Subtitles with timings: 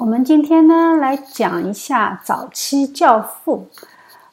[0.00, 3.66] 我们今天呢来讲一下早期教父。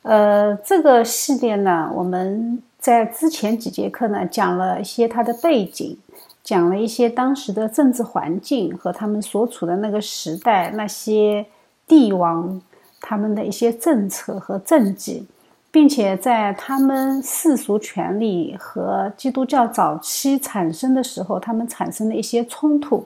[0.02, 5.98] 呃，这个系列呢，我们在之前几节课呢讲了一些他的背景，
[6.42, 11.46] 讲了一些当时的政治环境和他们所处的那个时代那些
[11.86, 12.62] 帝王
[13.02, 15.28] 他们的一些政策和政绩，
[15.70, 23.06] 并且在他们世俗权力和基督教早期产生的时候，他们产生的一些冲突。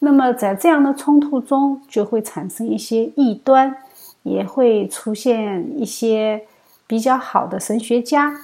[0.00, 3.74] 那么，在这样的冲突中，就会产生一些异端，
[4.22, 6.42] 也会出现一些
[6.86, 8.34] 比较好的神学家，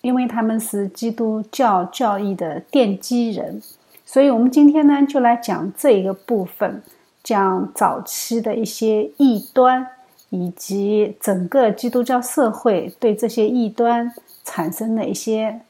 [0.00, 3.60] 因为他们是基督教教义的奠基人。
[4.06, 6.82] 所以，我们今天呢，就来讲这一个部分，
[7.24, 9.86] 讲早期的一些异端，
[10.30, 15.60] 以及整个基督教社会对这些异端产生的一些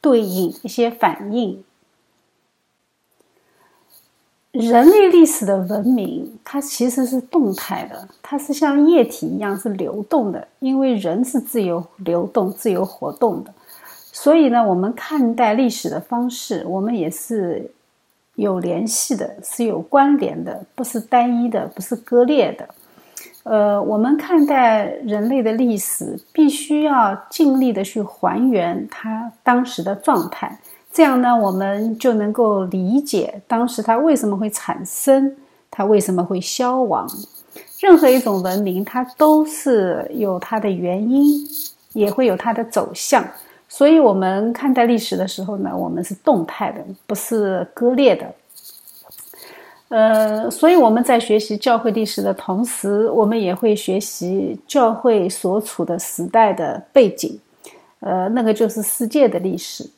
[0.00, 1.64] 对应、一些反应。
[4.52, 10.48] 人类历史的文明，它其实是动态的，它是像液体一样是流动的。
[10.58, 13.52] 因为人是自由流动、自由活动的，
[14.10, 17.70] 所以呢，我们看待历史的方式，我们也是
[18.36, 22.68] 有联系的，是有关联的，不是单一的，不是割裂的。
[23.42, 30.58] 呃，我们看待人类的历史，必须要尽力的去还原它当时的状态。
[30.92, 35.36] 这样呢，我们就能够理解当时它为什么会产生，
[35.70, 37.08] 它为什么会消亡。
[37.78, 41.46] 任何一种文明，它都是有它的原因，
[41.92, 43.24] 也会有它的走向。
[43.68, 48.26] 所以，我们看待历史的时候呢，我们是动态的，不是割裂的。
[49.88, 57.38] 呃，所以我们在学习教会历史的同时，我们也会学习教会所处的时代的背景。
[58.00, 59.88] 呃，那个就是世界的历史。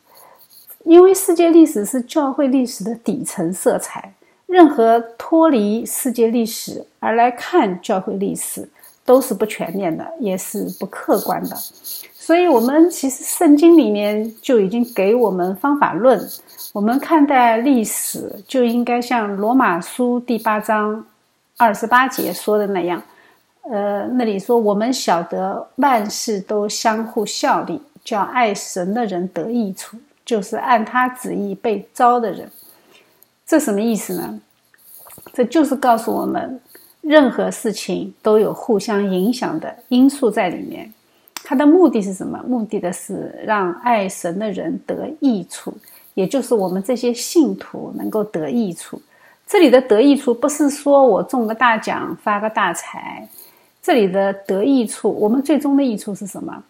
[0.84, 4.12] 因为世界历史是教会历史的底层色彩，
[4.46, 8.68] 任何脱离世界历史而来看教会历史，
[9.04, 11.56] 都是不全面的，也是不客观的。
[12.12, 16.20] 所以，我们其实圣经里面就已经给我们方法论。
[16.72, 21.04] 我们看待历史，就应该像罗马书第八章
[21.56, 23.02] 二十八节说的那样，
[23.62, 29.96] 呃，那里说我们晓得万事都相互效力，叫爱神的人得益处。
[30.30, 32.48] 就是按他旨意被招的人，
[33.44, 34.40] 这什么意思呢？
[35.32, 36.60] 这就是告诉我们，
[37.00, 40.88] 任何事情都有互相影响的因素在里面。
[41.42, 42.40] 它的目的是什么？
[42.46, 45.74] 目的的是让爱神的人得益处，
[46.14, 49.02] 也就是我们这些信徒能够得益处。
[49.48, 53.28] 这里的得益处不是说我中个大奖发个大财，
[53.82, 56.62] 这里的得益处，我们最终的益处是什么？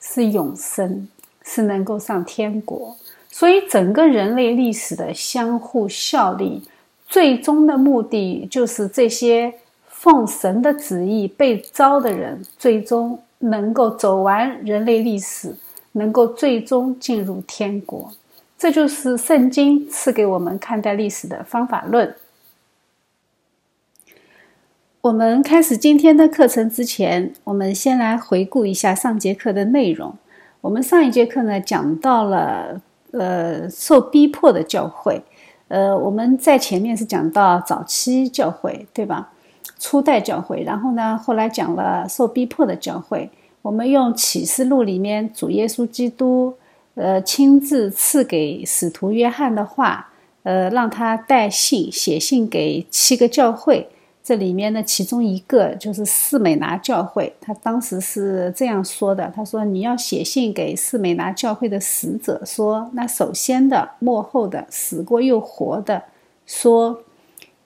[0.00, 1.06] 是永生。
[1.44, 2.96] 是能够上天国，
[3.30, 6.62] 所以整个人类历史的相互效力，
[7.06, 9.54] 最终的目的就是这些
[9.86, 15.54] 奉神的旨意被招的人，最终能够走完人类历史，
[15.92, 18.10] 能够最终进入天国。
[18.56, 22.14] 这就是圣经赐给我们看待历史的方法论。
[25.02, 30.16] 我们开始今天的课程之前，我们先来回顾一下上节课的内容。
[30.64, 32.80] 我们上一节课呢讲到了，
[33.10, 35.22] 呃，受逼迫的教会，
[35.68, 39.30] 呃，我们在前面是讲到早期教会，对吧？
[39.78, 43.30] 初代教会，然后呢，后来讲了受逼迫的教会。
[43.60, 46.54] 我们用启示录里面主耶稣基督，
[46.94, 50.12] 呃，亲自赐给使徒约翰的话，
[50.44, 53.90] 呃，让他带信写信给七个教会。
[54.24, 66.04] 这里面的，其中一个就是四美拿教会，他当时是这样说的：“他说，你要写信给四美拿教会的使者，说，那首先的、幕后的、死过又活的，
[66.46, 67.02] 说，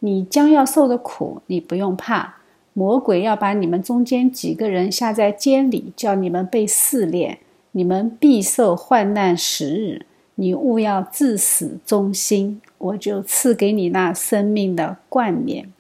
[0.01, 2.39] 你将要受的苦，你不用怕。
[2.73, 7.39] 魔鬼要把你们中间几个人下在监里，叫你们被试炼，
[7.71, 10.07] 你们必受患难十日。
[10.35, 15.73] 你务要至死忠心，我就赐给你那生命的冠冕。”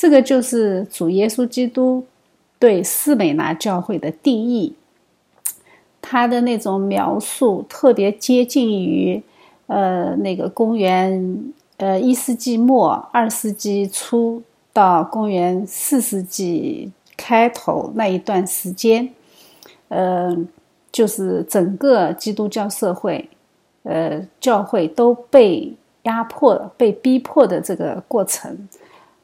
[0.00, 2.06] 这个就是主耶稣基督
[2.58, 4.74] 对斯美拿教会的定义，
[6.00, 9.22] 他的那种描述特别接近于，
[9.66, 14.42] 呃，那个公元呃一世纪末二世纪初
[14.72, 19.06] 到公元四世纪开头那一段时间，
[19.88, 20.34] 呃，
[20.90, 23.28] 就是整个基督教社会，
[23.82, 25.74] 呃，教会都被
[26.04, 28.66] 压迫、被逼迫的这个过程。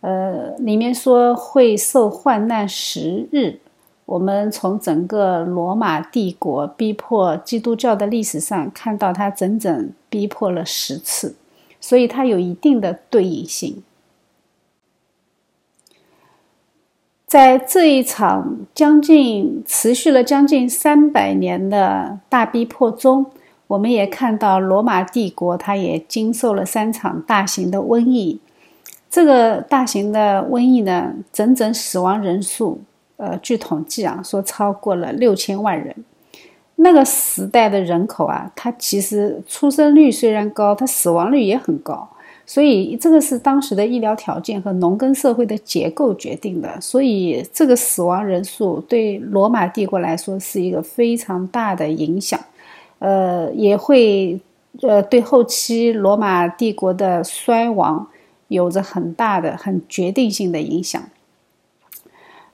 [0.06, 3.58] 呃，里面说会受患难十日。
[4.05, 11.35] 我们从整个罗马帝国逼迫基督教的历史上看到，他整整逼迫了十次，
[11.81, 13.82] 所以它有一定的对应性。
[17.26, 23.26] 在这一场将近持续了将近三百年的大逼迫中，
[23.67, 28.38] 我们也看到罗马帝国，它也经受了三场大型的瘟疫。
[29.17, 32.79] 这个大型的瘟疫呢，整整死亡人数，
[33.17, 35.97] 呃，据统计啊，说超过了六千万人。
[36.75, 42.07] 那个时代的人口啊，它其实出生率虽然高，它死亡率也很高。
[42.45, 46.79] 所以这个是当时的医疗条件和农耕社会的结构决定的。
[46.79, 52.39] 所以这个死亡人数对罗马帝国来说是一个非常大的影响，
[52.99, 54.39] 呃，也会
[54.83, 58.07] 呃对后期罗马帝国的衰亡
[58.48, 61.02] 有着很大的、很决定性的影响。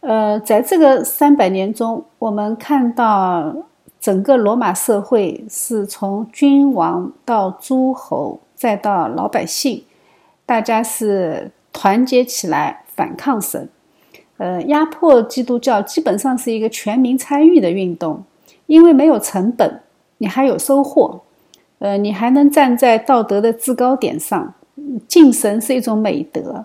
[0.01, 3.55] 呃，在这个三百年中，我们看到
[4.01, 8.41] 整个罗马社会是从君王到诸侯。
[8.55, 9.83] 再到老百姓，
[10.47, 13.69] 大家是团结起来反抗神，
[14.37, 18.23] 呃，压迫基督教，基本上是一个全民参与的运动。
[18.67, 19.81] 因为没有成本，
[20.19, 21.23] 你还有收获，
[21.81, 24.55] 呃，你还能站在道德的制高点上，
[25.09, 26.65] 敬神是一种美德，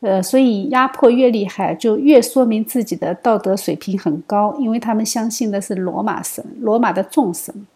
[0.00, 7.66] 呃，所以压迫越厉害，就越说明自己的道德水平很高，因为他们相信的是罗马神，罗马的众神。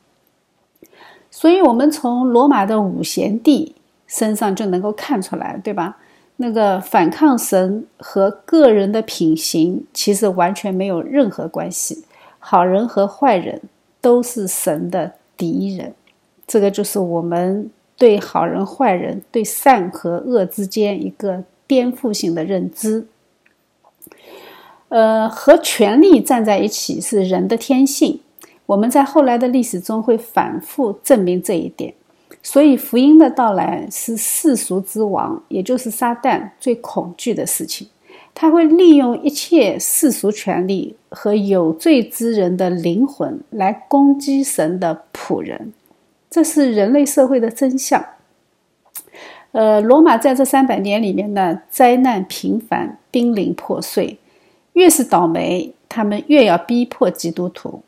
[1.30, 3.74] 所以，我们从罗马的五贤帝
[4.06, 5.98] 身上就能够看出来，对吧？
[6.38, 12.04] 那个反抗神和个人的品行其实完全没有任何关系。
[12.38, 13.60] 好人和坏人
[14.00, 15.94] 都是神的敌人，
[16.46, 23.06] 这个就是我们对好人坏人、对善和恶之间一个颠覆性的认知。
[24.88, 28.20] 呃，和权力站在一起是人的天性。
[28.66, 31.94] 我们在后来的历史中会反复证明这一点，
[32.42, 37.88] 所以福音的到来是世俗之王，也就是撒旦最恐惧的事情。
[38.34, 45.72] 他会利用一切世俗权力和有罪之人的灵魂来攻击神的仆人，
[46.30, 48.04] 这是人类社会的真相。
[49.52, 54.18] 呃，罗马在这三百年里面呢，灾难频繁，濒临破碎，
[54.74, 57.82] 越是倒霉，他们越要逼迫基督徒。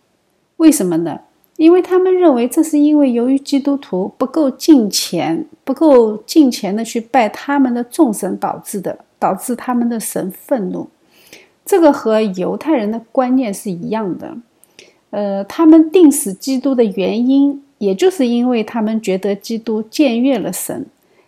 [0.57, 1.21] 为什么呢？
[1.57, 10.89] 因为他们认为这是因为由于基督徒不够敬虔，不够敬虔的去拜他们的众神导致的，导致他们的神愤怒。
[11.67, 14.37] 这个和犹太人的观念是一样的。
[15.11, 20.87] 呃，他们定死基督的原因，也就是因为他们觉得基督僭越了神。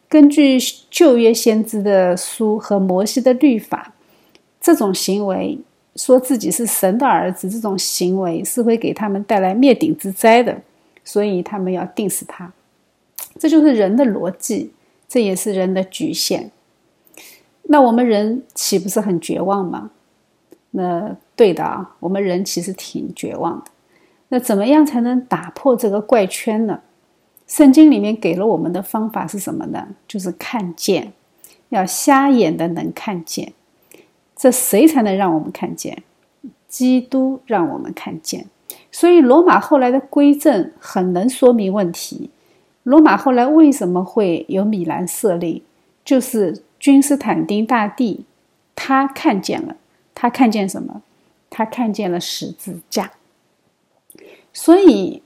[0.09, 0.59] 根据
[0.91, 3.95] 旧约先知的书和摩西的律法，
[4.61, 5.59] 这种行为。
[5.97, 10.57] 说自己是神的儿子，这种行为是会给他们带来灭顶之灾的，
[11.05, 12.51] 所以他们要定死他。
[13.39, 14.71] 这就是人的逻辑，
[15.09, 16.53] 这也是人的局限。
[17.65, 19.91] 那我们人岂不是很绝望吗？
[20.71, 23.70] 那对的啊，我们人其实挺绝望的。
[24.31, 26.81] 那怎么样才能打破这个怪圈呢？
[27.47, 29.89] 圣经里面给了我们的方法是什么呢？
[30.09, 31.13] 就是看见，
[31.71, 33.53] 要瞎眼的能看见。
[34.37, 36.03] 这谁才能让我们看见？
[36.69, 38.47] 基督让我们看见。
[38.93, 42.31] 所以罗马后来的归正很能说明问题。
[42.85, 45.65] 罗马后来为什么会有米兰设立？
[46.05, 48.25] 就是君士坦丁大帝，
[48.75, 49.77] 他看见了，
[50.15, 51.03] 他看见什么？
[51.51, 53.11] 他看见了十字架。
[54.53, 55.23] 所以，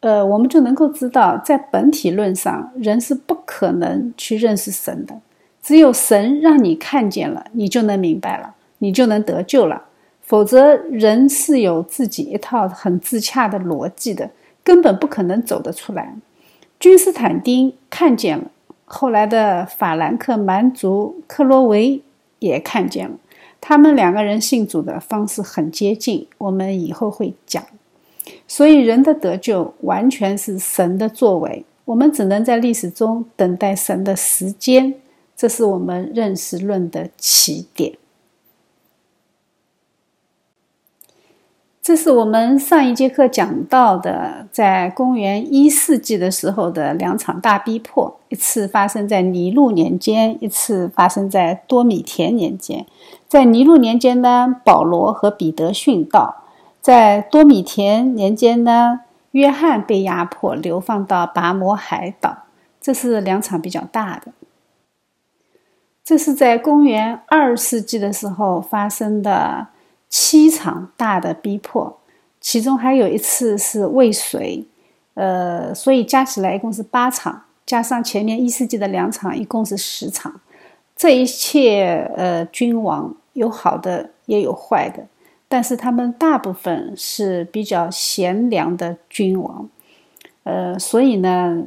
[0.00, 5.20] 呃，我们就能够知道，在本体论上，人是不可能去认识神的。
[5.62, 9.84] 只有神让你看见了，你就能明白了，你就能得救了。
[10.20, 14.30] 否则，人是有自己一套很自洽的逻辑的，
[14.62, 16.14] 根本不可能走得出来。
[16.80, 18.50] 君士坦丁看见了，
[18.84, 22.02] 后来的法兰克蛮族克罗维
[22.38, 23.16] 也看见了，
[23.60, 27.62] 他们两个人信主的方式很接近，我们以后会讲。
[28.46, 34.94] 所以，人的得救完全是神的作为，我们只能在历史中等待神的时间。
[35.36, 37.98] 这是我们认识论的起点。
[41.82, 52.86] 这是我们上一节课讲到的，在公元一世纪的时候的两场大逼迫，一次发生在尼禄年间，一次发生在多米田年间。
[53.28, 56.43] 在尼禄年间呢，保罗和彼得殉道；
[56.84, 59.00] 在多米田年间呢，
[59.30, 62.44] 约翰被压迫流放到拔摩海岛。
[62.78, 64.32] 这是两场比较大的。
[66.04, 69.68] 这是在公元二世纪的时候发生的
[70.10, 71.98] 七场大的逼迫，
[72.38, 74.66] 其中还有一次是未遂，
[75.14, 80.38] 呃，所以加起来一共是八场，加上前面一世纪的两场，一共是十场。
[80.94, 85.06] 这一切，呃，君王有好的也有坏的，
[85.48, 89.68] 但是他们大部分是比较贤良的君王。
[90.44, 91.64] 呃，所以呢，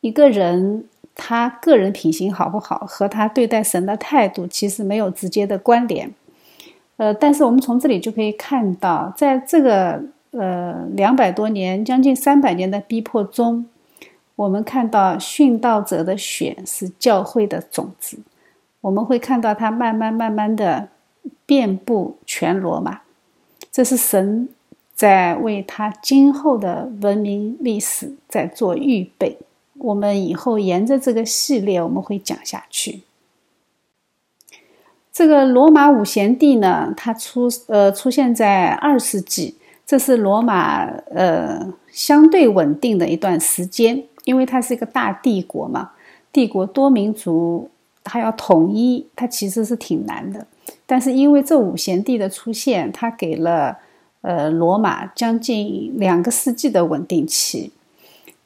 [0.00, 6.12] 一个人他个人品行好不好，和他对待神的态度其实没有直接的关联。
[6.96, 10.02] 呃，但是我们从这里就可以看到，在这个
[10.32, 13.66] 呃两百多年、将近三百年的逼迫中，
[14.36, 18.18] 我们看到殉道者的血是教会的种子，
[18.82, 20.88] 我们会看到它慢慢慢慢的
[21.52, 23.00] 遍布全罗马，
[23.70, 24.48] 这是神。
[24.94, 29.36] 在为他今后的文明历史在做预备。
[29.78, 33.02] 我们以后沿着这个系列，我们会讲下去。
[35.12, 45.90] 这个罗马五贤帝呢，他出呃出现在二世纪，这是罗马呃相对稳定的一段时间，因为它是一个大帝国嘛，
[46.32, 47.68] 帝国多民族，
[48.04, 50.46] 它要统一，它其实是挺难的。
[50.86, 53.78] 但是因为这五贤帝的出现，他给了。
[54.24, 57.72] 呃，罗马将近两个世纪的稳定期，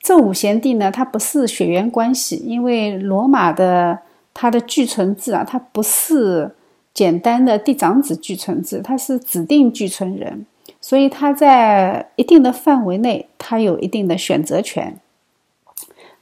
[0.01, 3.99] 这五贤帝呢，他不是血缘关系，因为罗马的
[4.33, 6.51] 它的继承制啊，它不是
[6.95, 10.47] 简单的嫡长子继承制，它是指定继承人，
[10.81, 14.99] 所以他在一定的范围内，他有一定的选择权。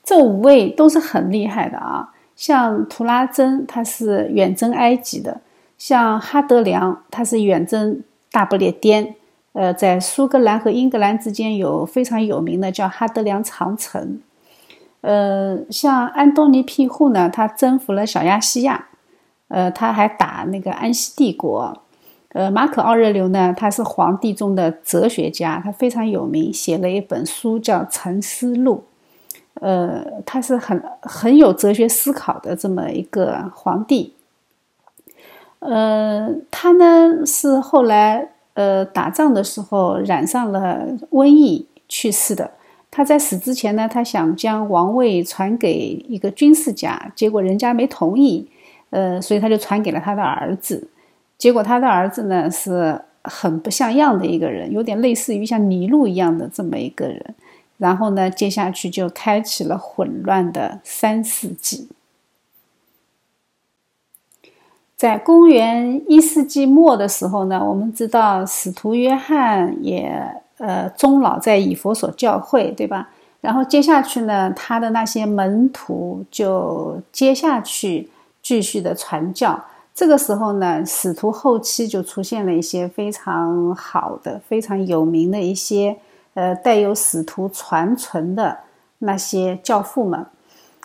[0.03, 5.41] 这五位都是很厉害的啊，像图拉真，他是远征埃及的；
[5.79, 9.17] 像哈德良，他是远征大不列颠。
[9.53, 14.21] 呃，在苏格兰和英格兰之间有非常有名的叫哈德良长城。
[15.01, 18.89] 呃，像安东尼庇护呢，他征服了小亚细亚，
[19.49, 21.83] 呃，他还打那个安息帝国。
[22.31, 28.83] 呃，马可奥热留呢，他是皇帝中的哲学家，他非常有名，写了一本书叫《沉思录》。
[29.61, 34.15] 呃，他是很很有哲学思考的这么一个皇帝。
[35.65, 38.29] 呃，他呢是后来。
[38.55, 42.49] 呃，打仗的时候染上了瘟疫去世的。
[42.89, 48.49] 他在死之前呢，他想将王位传给一个军事家，结果人家没同意。
[48.91, 50.87] 呃，所以他就传给了他的儿子。
[51.37, 57.35] 结果他的儿子呢是很不像样的一个人，有点类似于像尼禄一样的这么一个人。
[57.79, 61.89] 然后呢，接下去就开启了混乱的三世纪。
[64.97, 70.17] 在公元一世纪末的时候呢，我们知道使徒约翰也
[70.59, 73.11] 呃终老在以佛所教会，对吧？
[73.41, 78.09] 然后接下去呢，他的那些门徒就接下去
[78.41, 79.63] 继续的传教。
[79.95, 85.97] 这个时候呢，使徒后期就出现了一些非常好的、非常有名的一些
[86.35, 88.57] 呃带有使徒传承的
[88.99, 90.25] 那些教父们，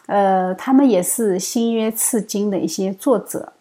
[0.07, 3.53] 呃，他们也是新约次经的一些作者。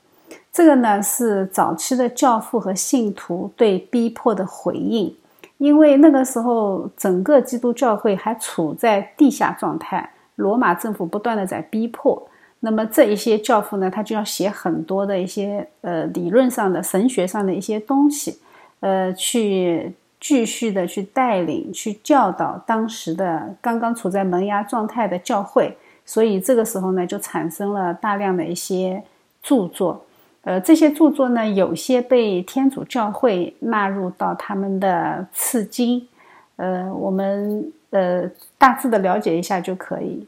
[0.59, 5.15] 这个呢是早期的教父和信徒对逼迫的回应，
[5.59, 12.21] 因为那个时候整个基督教会还处在地下状态，罗马政府不断的在逼迫，
[12.59, 18.41] 那么这一些教父呢，他就要写很多的一些呃理论上的神学上的一些东西，
[18.81, 29.05] 呃，去继续的去带领、去教导当时的刚刚处在萌芽状态的教会，所以这个时候呢，就产生了大量的一些
[29.41, 30.05] 著作。
[30.43, 36.09] 呃，这些著作呢，有些被天主教会纳入到他们的次经，
[36.57, 40.27] 呃，我们呃大致的了解一下就可以。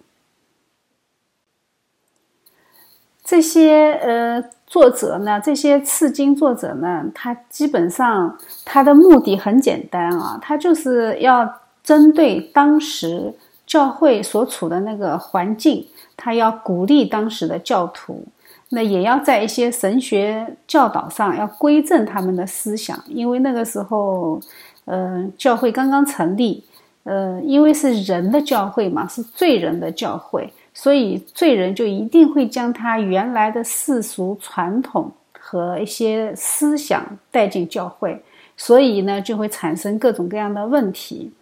[3.25, 13.33] 这些呃作者呢，这些次经作者呢，他基本上他的目的很简单啊，他就是要针对当时
[13.65, 15.87] 教会所处的那个环境，
[16.17, 18.27] 他要鼓励当时的教徒。
[18.73, 24.41] 那也要在一些神学教导上要规正他们的思想，因为那个时候，
[24.85, 26.63] 呃，教会刚刚成立，
[27.03, 38.23] 呃，因为是人的教会嘛，是罪人的教会，所以罪人就一定会将他原来的世俗传统和一些思想带进教会，
[38.57, 41.33] 所以呢，就会产生各种各样的问题。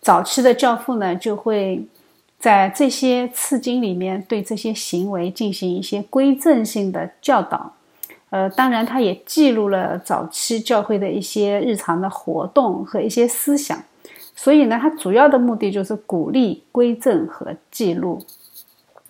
[0.00, 1.86] 早期的教父呢，就会。
[2.44, 7.72] 在这些次经里面，对这些行为进行一些规正性的教导，
[8.28, 13.82] 呃，当然，他也记录了早期教会的一些日常的活动和一些思想，
[14.36, 18.20] 所以呢，它主要的目的就是鼓励规正和记录。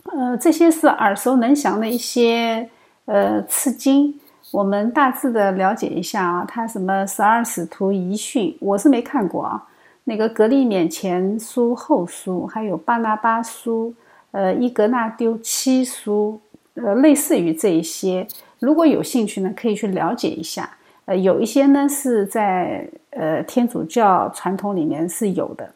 [0.04, 2.70] 呃，这些是耳熟能详的一些
[3.06, 4.14] 呃次经，
[4.52, 9.66] 我们大致的了解一下啊，它什么十二使徒遗训，我是没看过啊。
[10.04, 13.94] 那个格利勉前书后书，还有巴拿巴书，
[14.32, 16.40] 呃，伊格纳丢七书，
[16.74, 18.26] 呃，类似于这一些。
[18.60, 20.76] 如果有兴趣呢，可以去了解一下。
[21.06, 25.70] 呃，有一些呢是在呃天主教传统里面是有的，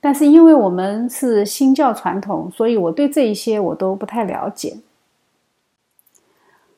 [0.00, 4.76] 但是因为我们是新教传统，所以我对这一些我都不太了解。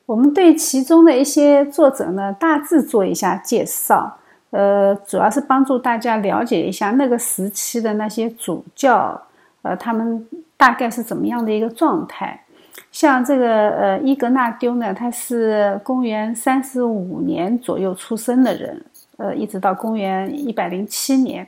[0.05, 4.17] 我们对其中的一些作者呢，大致做一下介绍，
[4.49, 9.21] 呃，主要是帮助大家了解一下那个时期的那些主教，
[9.61, 10.25] 呃，他们
[10.55, 12.43] 大概是怎么样的一个状态。
[12.91, 18.85] 像这个呃伊格纳丢呢，他是公元三十五年左右出生的人，
[19.17, 21.47] 呃，一直到公元一百零七年，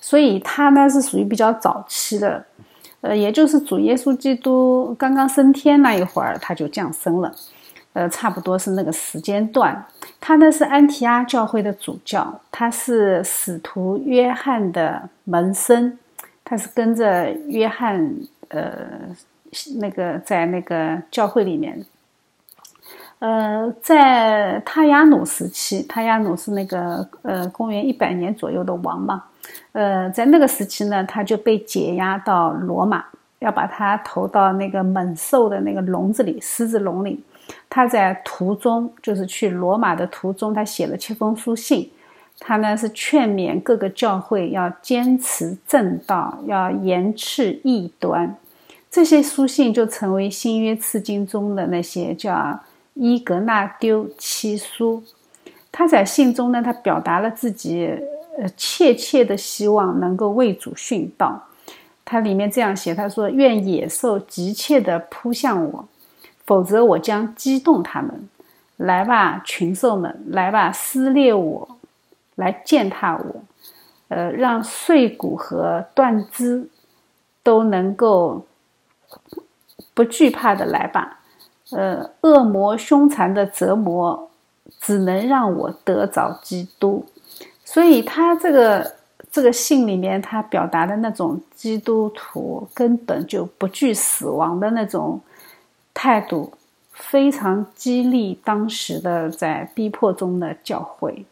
[0.00, 2.44] 所以他呢是属于比较早期的，
[3.02, 7.32] 呃，也就是主耶稣基督刚刚升天那一会儿，他就降生了。
[7.94, 9.86] 呃，差不多是那个时间段。
[10.20, 15.96] 他呢是安提阿教会的主教，他是使徒约翰的门生，
[16.44, 18.14] 他是跟着约翰，
[18.48, 18.74] 呃，
[19.76, 21.84] 那个在那个教会里面。
[23.20, 29.24] 呃，在塔亚努时期，塔亚努是那个呃公元一百年左右的王嘛。
[29.72, 33.04] 呃，在那个时期呢，他就被解押到罗马，
[33.38, 37.22] 要把他投到那个猛兽的那个笼子里，狮子笼里。
[37.68, 41.90] 他在途中，就是去罗马的途中，他写了七封书信。
[42.40, 48.36] 他呢是劝勉各个教会要坚持正道，要严斥异端。
[48.90, 52.60] 这些书信就成为新约次经中的那些叫
[52.94, 55.02] 伊格纳丢七书。
[55.70, 57.88] 他在信中呢，他表达了自己
[58.38, 61.40] 呃切切的希望能够为主殉道。
[62.04, 65.88] 他里面这样写，他说：“愿野兽急切地扑向我。”
[66.46, 68.28] 否则，我将激动他们。
[68.76, 71.78] 来吧，群兽们，来吧，撕裂我，
[72.34, 73.42] 来践踏我。
[74.08, 76.68] 呃，让碎骨和断肢
[77.44, 78.44] 都能够
[79.94, 81.20] 不惧怕的来吧。
[81.70, 84.28] 呃，恶魔凶残的折磨
[84.80, 87.06] 只能让我得着基督。
[87.64, 88.94] 所以，他这个
[89.30, 95.20] 这个信里面，他表达的那种基督徒根本就不惧死亡的那种。
[95.94, 96.52] 态度
[96.92, 101.24] 非常激励当时的在逼迫中的教会。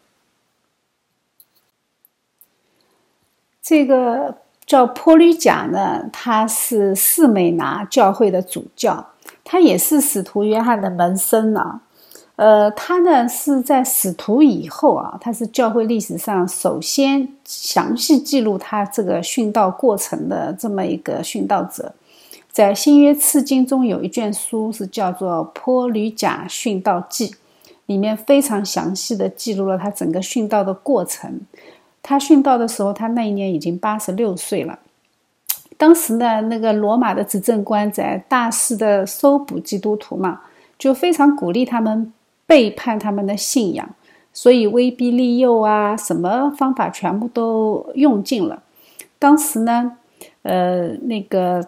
[3.61, 9.11] 这个叫坡吕贾呢，他是士美拿教会的主教，
[9.45, 11.83] 他也是使徒约翰的门生啊。
[12.37, 21.95] 呃，他呢是在使徒以后啊，他是教会历史上首先详细记录他这个殉道过程的这么一个殉道者。
[22.53, 27.29] 在新约次经中有一卷书是叫做《坡吕贾殉道记》，
[27.87, 31.41] 里面非常详细的记录了他整个殉道的过程。
[32.03, 34.79] 他殉道的时候，他那一年已经八十六岁了。
[35.79, 40.43] 当时呢，那个罗马的执政官在大肆的搜捕基督徒嘛，
[40.79, 42.13] 就非常鼓励他们
[42.47, 43.89] 背叛他们的信仰，
[44.35, 48.63] 所以威逼利诱啊，什么方法全部都用尽了。
[49.19, 49.97] 当时呢，
[50.43, 51.67] 呃，那个。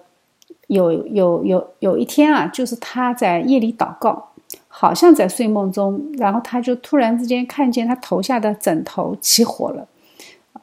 [0.69, 4.31] 有有有有一天啊，就是他在夜里祷告，
[4.69, 9.87] 好像在睡梦中，然后他就突然之间看见他头下的枕头起火了，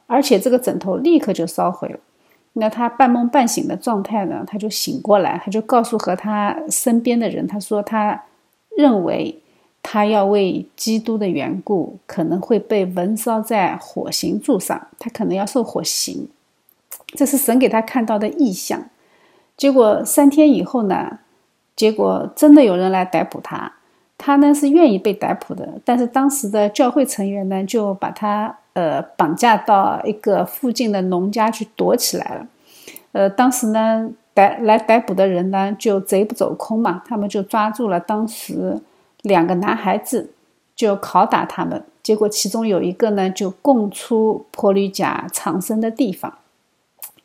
[0.06, 1.98] 而且这个枕头立刻就烧毁了。
[2.54, 8.24] 那他半梦半醒的状态呢，他就醒过来，他就告诉和他身边的人，他说他
[8.76, 9.40] 认为
[9.82, 16.28] 他要为基督的缘故，可能会被焚烧在火刑柱上，他可能要受火刑，
[17.16, 18.84] 这是神给他看到的异象。
[19.62, 21.20] 结果三天以后呢？
[21.76, 23.74] 结果真的有人来逮捕他，
[24.18, 25.74] 他呢是愿意被逮捕的。
[25.84, 32.48] 但是当时的教会成员呢就把他呃绑架到一个附近的农家去躲起来了。
[33.12, 38.80] 呃，当时呢逮来逮捕的人呢就贼不走空嘛，他们就抓住了当时
[39.22, 40.32] 两个男孩子，
[40.74, 41.84] 就拷打他们。
[42.02, 46.38] 结果其中有一个呢就供出坡吕贾藏身的地方。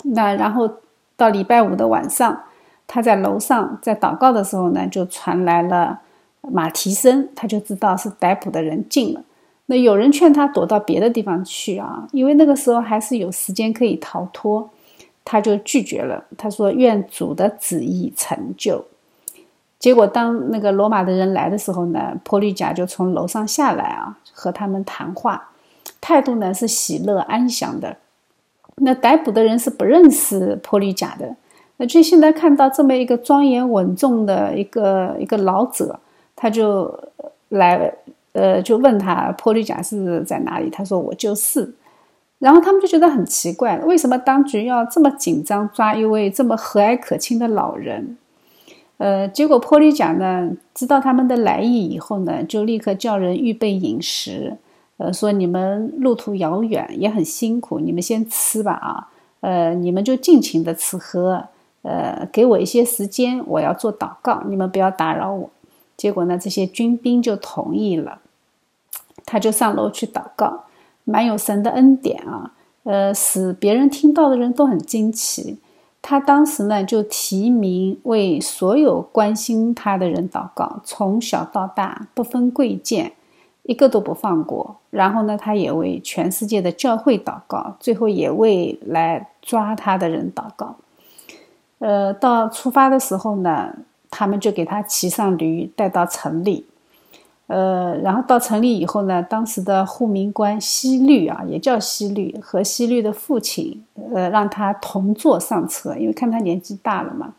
[0.04, 0.70] 那然后。
[1.18, 2.44] 到礼拜五的晚上，
[2.88, 6.00] 他在楼上在祷告的时候呢，就传来了
[6.42, 9.22] 马蹄声，他就知道是逮捕的人进了。
[9.66, 14.70] 那有人劝他躲到别的地方去啊，因为那个时候还是有时间可以逃脱，
[15.26, 16.24] 他就拒绝了。
[16.38, 18.86] 他说：“愿主的旨意成就。”
[19.78, 25.50] 结果当那个罗马的人来的时候呢，波利贾就从楼上下来啊，和他们谈话，
[26.00, 27.98] 态度呢是喜乐安详的。
[28.78, 31.36] 那逮捕的人是不认识坡吕贾的，
[31.78, 36.00] 那就现在看到这么一个庄严稳重的一个一个老者，
[36.36, 36.98] 他就
[37.50, 37.92] 来，
[38.34, 40.70] 呃，就问他坡吕贾是在哪里？
[40.70, 41.74] 他说我就是。
[42.40, 48.16] 然后他们就觉得很奇怪，为什么当局要这么紧张抓一位这么和蔼可亲的老人？
[48.98, 54.56] 呃，结果坡吕贾呢知道他们的来意以后呢，就立刻叫人预备饮食。
[54.98, 59.10] 呃，说你们路途遥远，也很辛苦，你们先吃吧啊，
[59.42, 61.48] 呃，你们就尽情的吃喝，
[61.84, 65.50] 呃，给我一些时间，我要做祷告，你们不要打扰我。
[65.96, 68.20] 结果呢，这些军兵就同意了，
[69.26, 70.66] 他就上楼去祷告，
[71.04, 75.58] 蛮有神的恩典啊，呃，使别人听到的人都很惊奇。
[76.02, 83.14] 他当时呢，就提名为所有关心他的人祷告，从小到大不分贵贱，
[83.68, 84.76] 一个都不放过。
[84.90, 90.76] 然后呢，他也为全世界的教会祷告，最后也为来抓他的人祷告。
[91.78, 93.72] 呃，到出发的时候呢，
[94.10, 96.66] 他们就给他骑上驴，带到城里。
[97.46, 107.34] 呃，然后到城里以后呢，当时的护民官西律啊，也叫西律，和西律的父亲，呃，让他同坐上车，因为看他年纪大了嘛，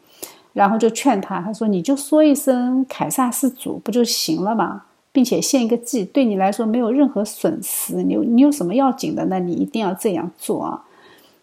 [0.55, 8.03] 然后就劝他，他说：“你就说一声凯撒是主不就行了嘛，并且献一个祭，对你来说没有任何损失。
[8.03, 9.25] 你你有什么要紧的？
[9.27, 10.85] 那你一定要这样做啊。”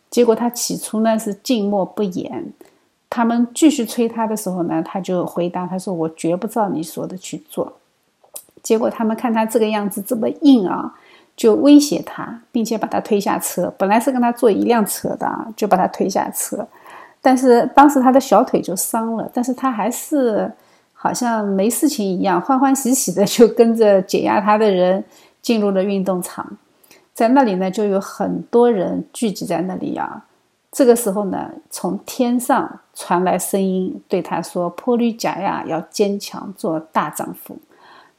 [0.10, 2.54] 结果他起初呢是静默不言，
[3.10, 7.74] 他们继续催他的时候呢，他就回答他说：“我绝不照你说的去做。”
[8.64, 10.96] 结果他们看他这个样子这么硬啊，
[11.36, 13.74] 就威胁他，并且把他推下车。
[13.78, 16.66] 本来是跟他坐一辆车的啊，就把他推下车。
[17.22, 20.50] 但是当时他的小腿就伤了，但是他还是
[21.06, 25.04] 好像没事情一样，欢欢喜喜的就跟着解压他的人
[25.40, 26.58] 进入了运动场。
[27.14, 30.26] 在那里呢，就有很多人聚集在那里啊。
[30.72, 37.60] 这个时候呢，从天上传来声音对他说：“波吕贾呀，要坚强，做大丈夫。”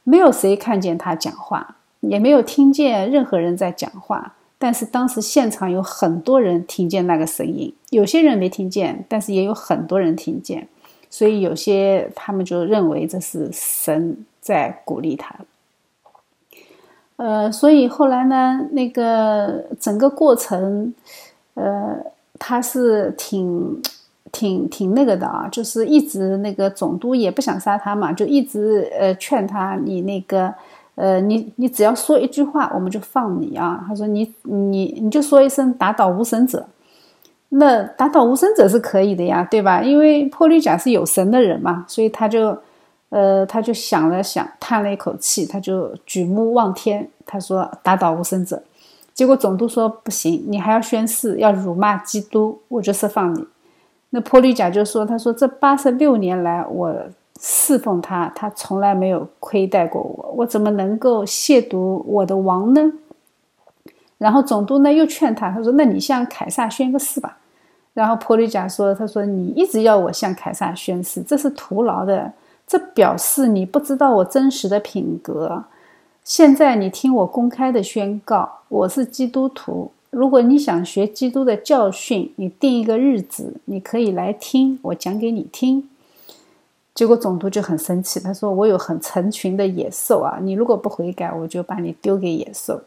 [0.05, 4.35] 没有谁看见他讲话，也没有听见任何人在讲话。
[4.57, 10.69] 但是当时现场有很多人听见那个声音，有些人没听见，但是也有很多人听见。
[11.09, 15.35] 所以有些他们就认为这是神在鼓励他。
[17.17, 20.93] 呃，所以后来呢，那个整个过程，
[21.55, 21.97] 呃，
[22.39, 23.81] 他是挺。
[24.29, 30.53] 挺挺那个的啊，就是一直那个总督也不想杀他嘛，就一直呃劝他，你那个
[30.95, 33.85] 呃你你只要说一句话，我们就放你啊。
[33.87, 36.67] 他说你你你就说一声打倒无神者，
[37.49, 39.81] 那打倒无神者是可以的呀，对吧？
[39.81, 42.57] 因为破律甲是有神的人嘛，所以他就
[43.09, 48.61] 呃他就想了想，叹了一口气，他就举目望天，他说打倒无神者。
[49.13, 53.43] 结果总督说不行，你还要宣誓，要辱骂基督，我就释放你。
[54.11, 56.93] 那坡吕甲就说：“他说这八十六年来，我
[57.39, 62.91] 侍奉他，他从来没有亏待过我，我怎么能够亵渎我的王呢？”
[64.17, 67.37] 然后总督呢又劝他，他说：“那你向凯撒宣个誓吧。”
[67.93, 72.31] 然后坡吕甲说：“他说你一直要我向凯撒宣誓，这是徒劳的，
[72.65, 75.63] 这表示你不知道我真实的品格。
[76.23, 85.87] 现在你听我公开的宣告，我是基督徒。”如果你想学基督的教训，你定一个日子，你可以来听我讲给你听。
[86.95, 92.81] 结果总督就很生气，他说：“我有很成群的野兽啊，你如果不悔改，我就把你丢给野兽。”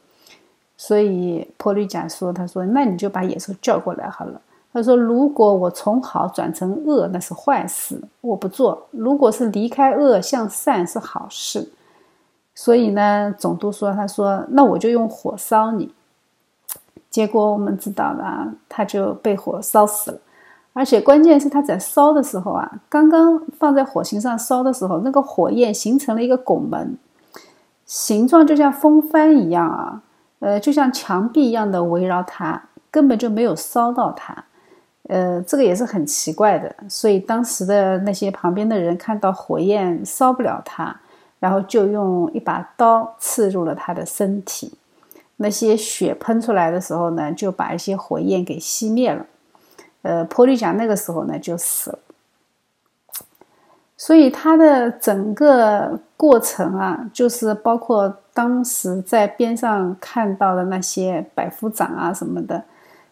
[0.82, 4.40] 所以坡吕甲说：“他说那你就把野兽叫过来好了。”
[4.72, 11.70] 他说：“如果我从好转成恶，那是坏事，我不做；如果是离开恶向善，是好事。”
[12.56, 15.92] 所以呢，总督说：“他说那我就用火烧你。”
[17.10, 20.18] 结果我们知道了，他就被火烧死了，
[20.72, 26.96] 而且关键是他在烧的时候啊，刚刚放在火星上烧的时候，那个火焰形成了一个拱门，
[27.84, 30.00] 形状就像风帆一样啊，
[30.40, 34.44] 呃，就像墙壁一样的围绕他，根本就没有烧到他，
[35.09, 36.74] 呃，这个也是很奇怪的。
[36.88, 41.00] 所以当时的那些旁边的人看到火焰烧不了他，
[41.38, 44.74] 然后就用一把刀刺入了他的身体。
[45.37, 49.24] 那些血喷出来的时候呢，就把一些火焰给熄灭了。
[50.03, 51.98] 呃，坡吕甲那个时候呢就死了。
[53.96, 62.64] 所以他的整个过程啊，就是包括当时在边上看到的那些百夫长啊什么的，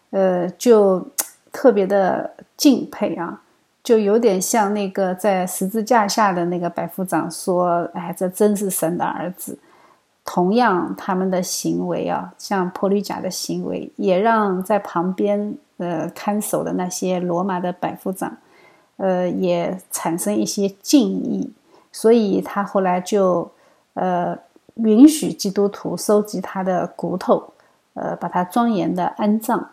[0.09, 1.05] 呃，就
[1.51, 3.39] 特别的敬佩啊，
[3.83, 9.55] 就有点像那个在十字架下的那个百夫长说：“哎，这真是神的儿子。”
[10.25, 18.35] 同样，他们的行为啊，像坡吕甲的行为，也让在旁边呃看守的那些罗马的百夫长，
[18.97, 21.53] 呃，也产生一些敬意。
[21.91, 23.51] 所以他后来就
[23.93, 24.35] 呃
[24.83, 27.53] 允许基督徒收集他的骨头，
[27.93, 29.69] 呃，把他庄严的安葬。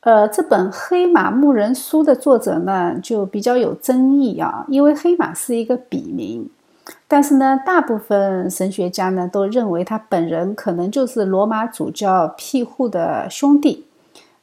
[0.00, 6.48] 呃，这本《黑马牧人书》的作者呢，就比较有争议啊，因为黑马是一个笔名。
[7.06, 13.87] 但是呢，大部分神学家呢都认为他本人可能就是罗马主教庇护的兄弟。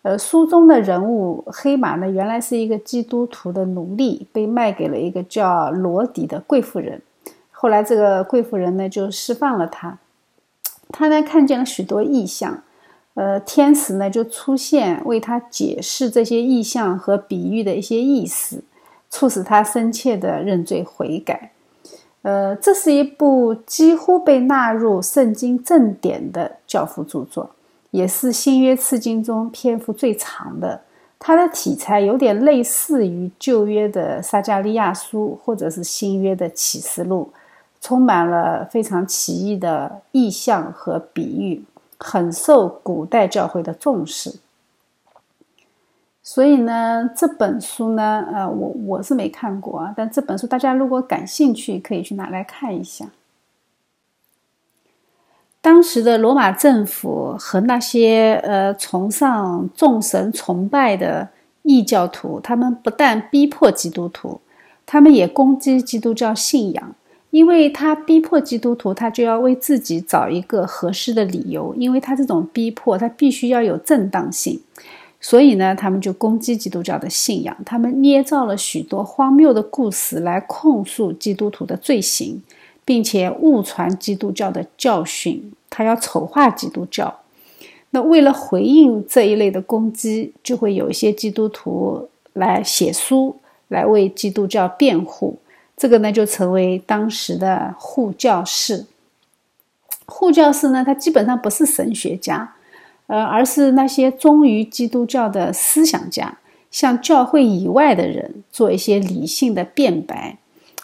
[0.06, 7.02] 呃，书中的人物黑马呢，原来是一个基督徒的奴隶，被卖给了一个叫罗迪的贵妇人。
[7.50, 9.98] 后来这个贵妇人呢就释放了他，
[10.90, 12.62] 他呢看见了许多异象，
[13.16, 18.64] 呃，天使呢就出现为他解释这些异象和比喻的一些意思，
[19.10, 21.52] 促使他深切的认罪悔改。
[22.22, 27.50] 呃，这是一部几乎被纳入圣经正典的教父著作。
[27.96, 30.82] 也是新约次经中篇幅最长的，
[31.18, 37.32] 它的题材有点类似于旧约的撒加利亚书，或者是新约的启示录，
[37.80, 41.64] 充满了非常奇异的意象和比喻，
[41.98, 44.36] 很受古代教会的重视。
[46.22, 53.06] 所以呢，这本书呢，呃，我我是没看过啊，但这本书大家如果感兴趣，可以去拿来看一下。
[55.66, 61.28] 当时的罗马政府和那些呃崇尚众神崇拜的
[61.64, 64.40] 异教徒，他们不但逼迫基督徒，
[64.86, 66.96] 他们也攻击基督教信仰。
[67.32, 71.74] 因为他逼迫基督徒，他就要为自己找一个合适的理由。
[71.74, 74.62] 因为他这种逼迫，他必须要有正当性，
[75.20, 77.58] 所以呢，他们就攻击基督教的信仰。
[77.66, 82.40] 他们捏造了许多荒谬的故事来控诉基督徒的罪行。
[82.86, 87.22] 并且误传基督教的教训，他要丑化基督教。
[87.90, 93.36] 那为了回应这一类的攻击，就会有一些基督徒来写书，
[93.70, 95.38] 来为基督教辩护。
[95.76, 98.86] 这个呢，就成为当时的护教士。
[100.06, 102.54] 护教士呢，他基本上不是神学家，
[103.08, 106.38] 呃，而是那些忠于基督教的思想家，
[106.70, 110.38] 向教会以外的人做一些理性的辩白。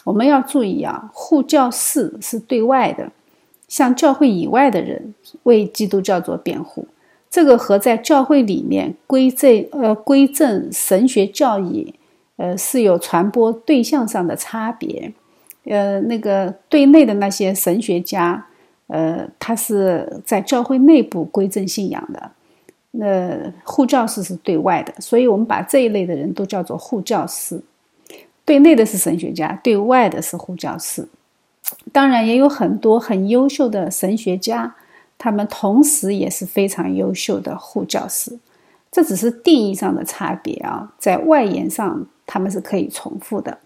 [0.04, 3.10] 我们要注意啊，护教士是对外的，
[3.68, 6.86] 向教会以外的人为基督教做辩护。
[7.30, 11.94] 这个和在教会里面归正呃归正神学教义，
[12.36, 15.12] 呃是有传播对象上的差别。
[15.64, 18.44] 呃，那个对内的那些神学家，
[18.88, 22.30] 呃，他是在教会内部归正信仰的。
[22.90, 27.62] 那护教士是对外的，所以我们把这一类的人都叫做护教士。
[28.44, 31.08] 对内的是神学家，对外的是护教士。
[31.92, 34.74] 当然，也有很多很优秀的神学家，
[35.16, 38.38] 他们同时也是非常优秀的护教士。
[38.90, 43.56] 这只是定义上的差别啊，在外延上他们是可以重复的。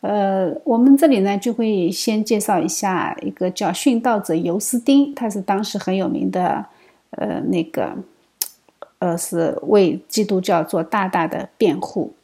[0.00, 6.64] 呃，我们这里呢就会先介绍一下一个叫殉道者尤斯丁，他是当时很有名的，
[7.10, 7.94] 呃，那个，
[9.00, 12.14] 呃，是为基督教做大大的辩护。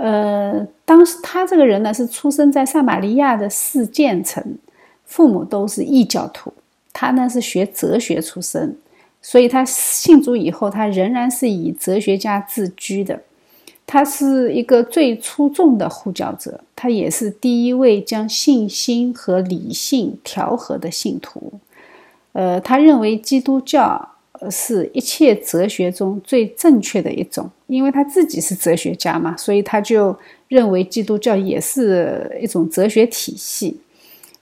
[0.00, 4.56] 呃，当时他这个人呢是出生在撒玛利亚的四建城，
[5.04, 6.52] 父母都是异教徒。
[6.92, 8.76] 他呢是学哲学出身，
[9.20, 13.20] 所以他信主以后，他仍然是以哲学家自居的。
[13.86, 21.54] 他是一个最出众的护教者，他也是第一位将信心和理性调和的信徒。
[22.34, 24.10] 呃，他认为基督教。
[24.50, 30.16] 是一切哲学中最正确的一种，因为他自己是哲学家嘛，所以他就
[30.48, 33.80] 认为基督教也是一种哲学体系。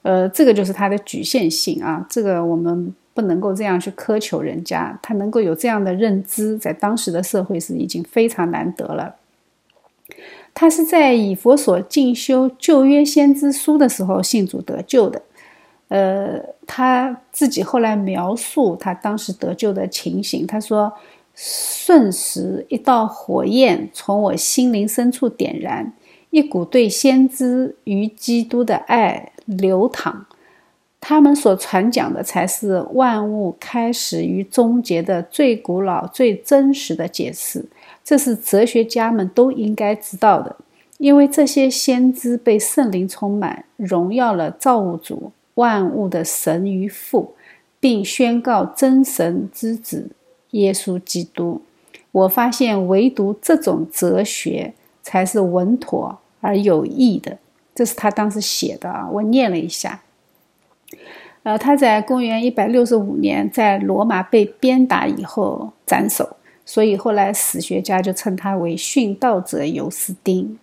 [0.03, 9.17] 呃，这个就是他的局限性啊，这个我们不能够这样去苛求人家，他能够有这样的认知，在当时的社会是已经非常难得了。
[10.55, 15.23] 他是在以佛所进修旧约先知书的时候信主得救的。
[15.89, 20.93] 呃，他自己后来描述他当时得救的情形，他说
[21.33, 25.93] ：“瞬时一道火焰从我心灵深处点燃，
[26.31, 30.27] 一股对先知与基督的爱流淌。
[31.01, 37.65] 他们所传讲的才是万物开始与终结的最古老、最真实的解释。
[38.03, 40.57] 这是哲学家们都应该知道的，
[40.99, 47.35] 因为这些先知被圣灵充满，荣耀了造物主。”万物的神与父，
[47.79, 50.11] 并宣告真神之子
[50.53, 51.61] 耶稣基督。
[52.13, 57.37] 我发现，唯独这种哲学才是稳妥而有益的。
[57.75, 60.01] 这是他当时写的啊，我念了一下。
[61.43, 70.59] 呃，他在公元一百六十五年在罗马被鞭打以后斩首，所以后来史学家就称他为殉道者尤斯丁。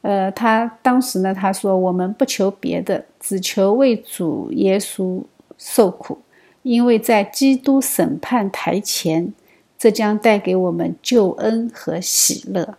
[0.00, 5.22] 呃，他当时呢，他说：“我们不求别的，只求为主耶稣
[5.56, 6.18] 受苦，
[6.62, 9.32] 因为在基督审判台前，
[9.78, 12.76] 这将带给我们救恩和喜乐，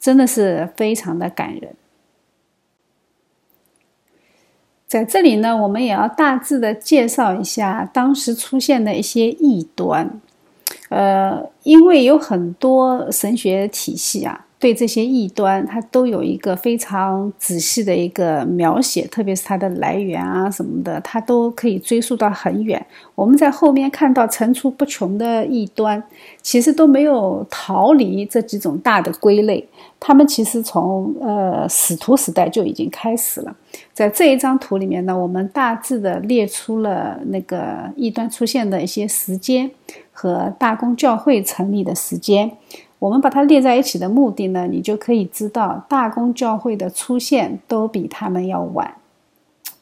[0.00, 1.74] 真的是非常的感人。”
[4.88, 10.20] 在这里呢，我们也要大致的介绍一下当时出现的一些异端。
[10.88, 14.46] 呃，因为有很多神学体系啊。
[14.60, 22.84] 对这些异端，它都有一个非常仔细的一个描写，特别是它的来源啊什么的，它都可以追溯到很远。
[23.14, 26.02] 我们在后面看到层出不穷的异端，
[26.42, 29.66] 其实都没有逃离这几种大的归类。
[29.98, 33.56] 他们其实从呃使徒时代就已经开始了。
[33.94, 39.70] 在这一张图里面呢，我们大致的列出了那个异端出现的一些时间
[40.12, 42.52] 和大公教会成立的时间。
[43.00, 48.94] 我们把它列在一起的目的呢，你就可以知道大公教会的出现都比他们要晚，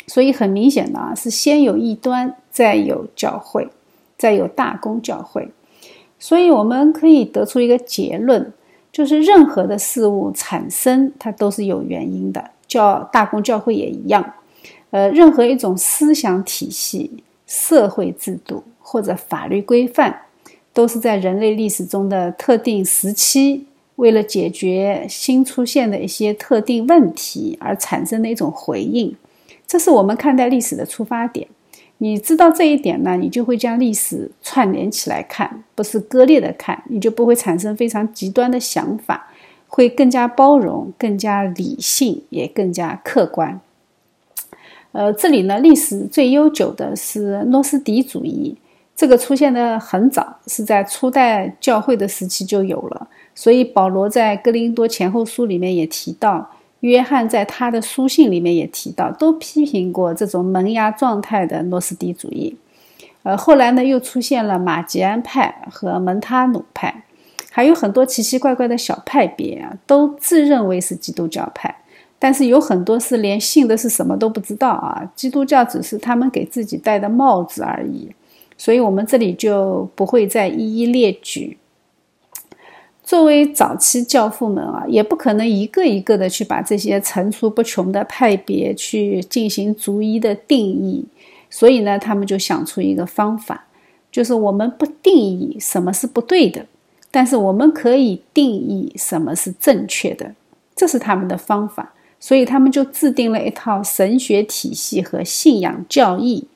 [0.06, 3.68] 所以很明显的啊，是先有异端，再有教会，
[4.16, 5.48] 再有大公教会。
[6.20, 8.52] 所以我们可以得出一个结论，
[8.92, 14.24] 就是任何的事物产生，它都是有原因的，叫大公教会也一样。
[14.90, 20.22] 呃，任何一种思想体系、社会制度或者法律规范。
[20.78, 29.12] 都是在人类历史中的特定时期，为了解决新出现的一些特定问题而产生的一种回应。
[29.66, 31.48] 这是我们看待历史的出发点。
[31.96, 39.32] 你知道这一点呢，你就会将历史串联起来看，不是割裂的看，你就不会产生非常极端的想法，
[39.66, 43.60] 会更加包容、更加理性，也更加客观。
[44.92, 48.54] 呃，这里呢，历史最悠久的是诺斯底主义。
[48.98, 53.06] 这个出现的很早，是在初代教会的时期就有了。
[53.32, 62.56] 所以保罗在哥林多前后书里面也提到，约翰在他的书信里面也提到，都批评过这种萌芽状态的诺斯底主义。
[63.22, 67.04] 呃，后来呢，又出现了马吉安派和蒙他努派，
[67.52, 71.72] 还有很多奇奇怪怪的小派别啊，都自认为是基督教派，
[72.18, 78.10] 但是有很多是连信的是什么都不知道啊，基督教只是他们给自己戴的帽子而已。
[78.60, 81.56] 所以，我们这里就不会再一一列举。
[83.04, 91.06] 作为早期教父们啊，也不可能一个一个的去把这些层出不穷的派别去进行逐一的定义。
[91.48, 93.66] 所以呢，他们就想出一个方法，
[94.10, 96.66] 就是我们不定义什么是不对的，
[97.10, 100.34] 但是我们可以定义什么是正确的，
[100.74, 101.94] 这是他们的方法。
[102.20, 106.48] 所以，他们就制定了一套神学体系和信仰教义，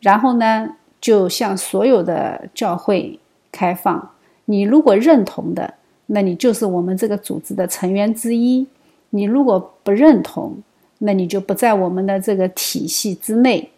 [0.00, 0.76] 然后呢。
[1.02, 3.18] 就向所有的教会
[3.50, 4.10] 开放，
[4.44, 5.74] 你如果认同的，
[6.06, 8.66] 那你就是我们这个组织的成员之一；
[9.10, 10.62] 你如果不认同，
[10.98, 13.68] 那你就不在我们的这个体系之内。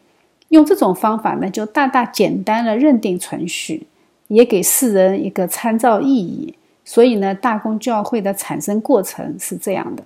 [0.50, 3.87] 用这种方法呢，就大大简单了认定程序，
[4.28, 6.54] 也给世人一个参照意义。
[6.84, 10.04] 所以呢，大公教会的产生过程是这样的。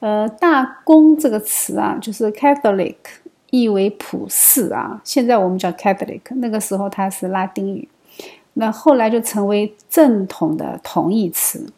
[0.00, 2.96] 呃，大公这个词啊，就是 Catholic。
[3.52, 7.86] 意为普世啊，现在我们叫 Catholic，那个时候它是拉丁语，
[8.54, 11.70] 那后来就成为正统的同义词。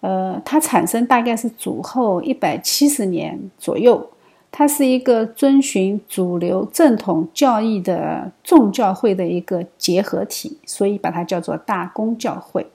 [0.00, 4.10] 呃，它产生大概是主后一百七十年左右，
[4.52, 12.66] 它是一个遵循主流正统教义的众教会的一个结合体，所以把它叫做大公教会。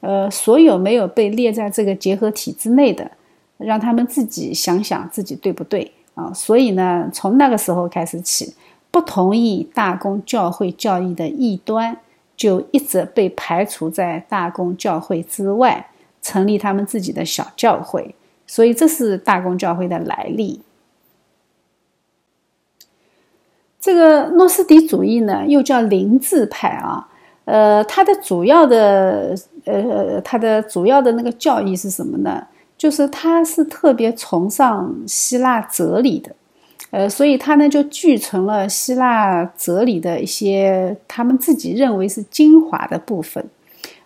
[0.00, 3.08] 呃，所有没有被列在这个结合体之内的，
[3.56, 5.92] 让他们自己想想自己对不对。
[6.18, 8.52] 啊，所以呢，从那个时候开始起，
[8.90, 11.96] 不同意大公教会教义的异端，
[12.36, 18.16] 就一直被排除在大公教会之外，成立他们自己的小教会。
[18.48, 20.60] 所以这是大公教会的来历。
[23.80, 27.08] 这个诺斯底主义呢，又叫灵智派啊，
[27.44, 32.44] 呃，它的主要的呃，它的主要的那个教义是什么呢？
[32.78, 36.30] 就是他是特别崇尚希腊哲理的，
[36.92, 43.44] 呃，所以他呢就继承了希腊哲理的一些他们自己认为是精华的部分，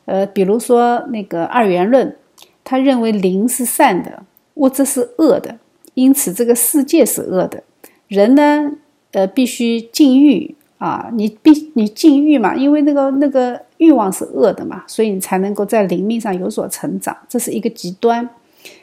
[0.06, 2.16] 呃，比如说那个二元论，
[2.64, 4.22] 他认为灵是善的，
[4.54, 5.58] 物质是恶的，
[5.92, 7.62] 因此这个世界是恶的，
[8.08, 8.72] 人呢，
[9.10, 18.26] 呃，必须禁欲啊，你必你禁欲嘛，因为那个那个欲望是恶的嘛，所以你才能够在灵命上有所成长，这是一个极端。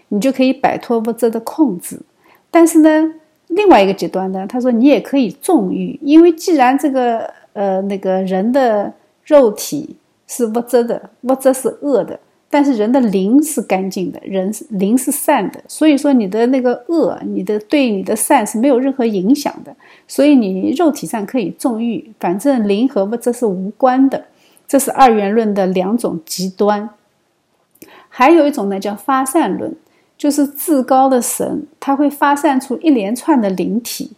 [0.09, 1.99] 你就可以摆脱物质的控制，
[2.51, 3.13] 但是呢，
[3.47, 8.91] 另外一个极端呢，他说你也可以纵欲，因为既然这个呃那个人的
[9.23, 9.95] 肉体
[10.27, 19.75] 是物质的，物质是恶的，但是人的灵是干净的，人灵是善的，所以说你的那个恶，你的对你的善是没有任何影响的，
[20.07, 24.25] 所以你肉体上可以纵欲，反正灵和物质是无关的，
[24.67, 26.89] 这是二元论的两种极端，
[28.07, 29.71] 还有一种呢叫发散论。
[30.19, 34.11] 就是至高的神，它会发散出一连串的灵体，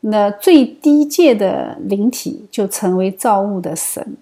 [0.00, 4.16] 那最低界的灵体就成为造物的神，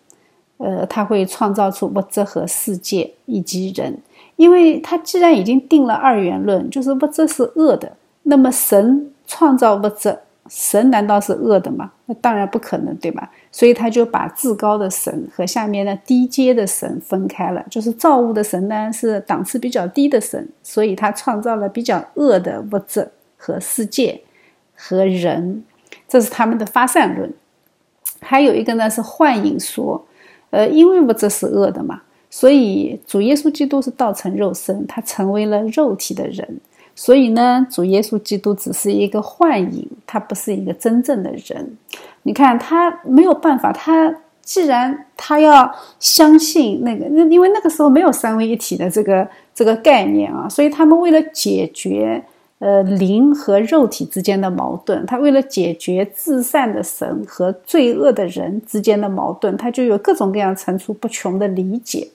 [0.58, 3.98] 呃，他会创造出物质和世界以及人，
[4.36, 7.90] 因为他既然已经定了二元论，就是物质是恶的，
[8.24, 10.16] 那么神创造物质。
[10.48, 11.92] 神难道是恶的吗？
[12.06, 13.30] 那当然不可能，对吧？
[13.52, 17.62] 所以他就把至高的神和下面的低阶的神分开了。
[17.70, 24.18] 就是造物的神呢，是档次比较低的神，所以他创造了比较恶的物质和世界
[24.74, 25.62] 和人，
[26.08, 27.30] 这是他们的发散论。
[28.20, 30.02] 还有一个呢是幻影说，
[30.50, 36.60] 呃，因为物质是恶的嘛，所以主耶稣基督是道成肉身，他成为了肉体的人。
[36.94, 41.76] 所以呢，主耶稣基督只是一个幻影，他不是一个真正的人。
[42.24, 52.22] 你看，他没有办法，他既然他要相信那个，那因为那个时候没有三位一体的这个这个概念啊，所以他们为了解决
[52.58, 62.08] 呃灵和肉体之间的矛盾，他为了解决至善的神和罪恶的人之间的矛盾，他就有各种各样层出不穷的理解。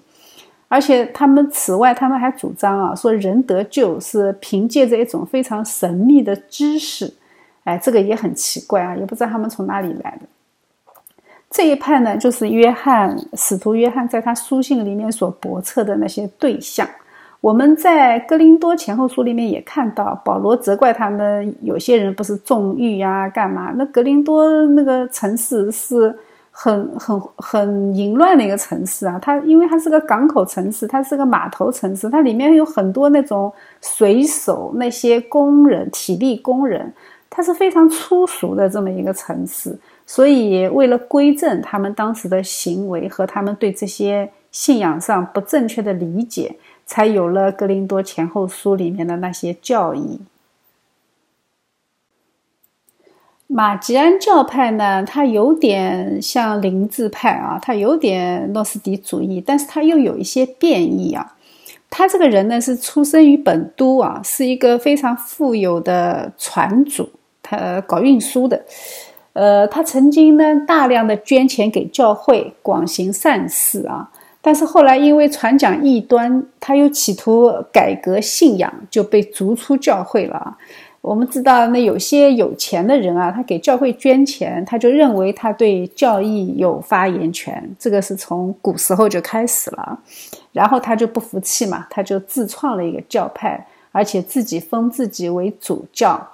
[0.69, 7.13] 而且他们此外，他们还主张啊，说人得救是凭借着一种非常神秘的知识，
[7.67, 10.27] 哎，这个也很奇怪啊，也不知道他们从哪里来的。
[11.49, 16.87] 这一派呢，就是约翰使徒约翰在他书信里面所驳斥的那些对象。
[17.41, 23.73] 我们在哥林多前后书里面也看到，保罗责怪他们有些人不是纵欲呀，干嘛？
[23.75, 26.17] 那格林多那个城市是。
[26.59, 36.91] 很很很淫乱的一个城市啊，它因为它是个港口城市，它是个码头城市，它里面有很多那种水手、那些工人、体力工人，
[37.29, 39.77] 它是非常粗俗的这么一个城市。
[40.05, 46.55] 所以，为了规正他们当时的行为和他们对这些信仰上不正确的理解，
[46.85, 50.21] 才有了《格林多前后书》里面的那些教义。
[53.47, 61.36] 马吉安教派呢，它有点像灵智派啊，它有点诺斯底主义，但是它又有一些变异啊。
[61.89, 67.09] 他这个人呢是出生于本都啊，是一个非常富有的船主，
[67.41, 68.63] 他搞运输的。
[69.33, 74.11] 呃，他曾经呢大量的捐钱给教会，广行善事啊。
[74.41, 80.57] 但是后来因为传讲异端，他又企图改革信仰，就被逐出教会了啊。
[81.01, 87.63] 我们知道，那有些有钱的人啊，他给教会捐钱，他就认为他对教义有发言权。
[87.79, 89.97] 这个是从古时候就开始了，
[90.51, 96.27] 然后他就不服气嘛，他就自创了一个教派，而且自己封自己为主教。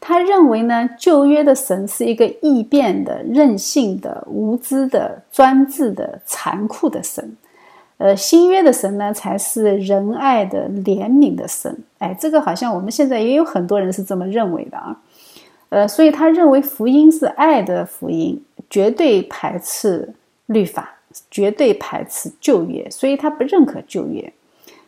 [0.00, 7.36] 他认为呢，旧约的神是一个易变的、任性的、无知的、专制的、残酷的神。
[8.00, 11.76] 呃，新约的神呢，才是仁爱的、怜悯的神。
[11.98, 14.96] 哎，这个好像我们现在也有很多人是这么认为的啊。
[15.68, 20.14] 呃，所以他认为福音是爱的福音，绝对排斥
[20.46, 20.96] 律法，
[21.30, 24.32] 绝对排斥旧约，所以他不认可旧约。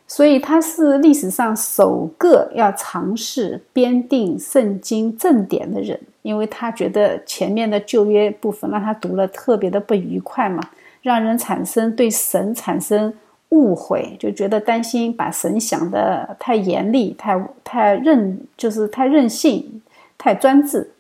[0.07, 10.63] 所以他是历史上首个要尝试编定圣经正典的人，因为他觉得前面的旧约部分让他读了特别的不愉快嘛。
[11.03, 13.13] 让人产生对神产生
[13.51, 19.83] 误会，就觉得担心把神想的太严厉、太太任，就是太任性、
[20.17, 20.93] 太专制。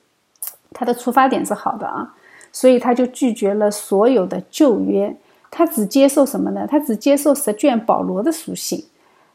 [0.74, 2.14] 他的出发点是好的啊，
[2.50, 5.14] 所以他就拒绝了所有的旧约，
[5.50, 6.66] 他只接受什么呢？
[6.66, 8.84] 他只接受十卷保罗的书信，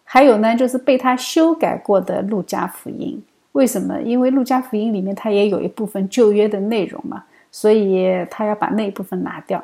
[0.03, 3.23] 还有呢，就是被他修改过的路加福音。
[3.53, 3.99] 为什么？
[4.01, 9.63] 因为路加福音里面他也有一部分旧约的内容嘛，所以他要把那一部分拿掉。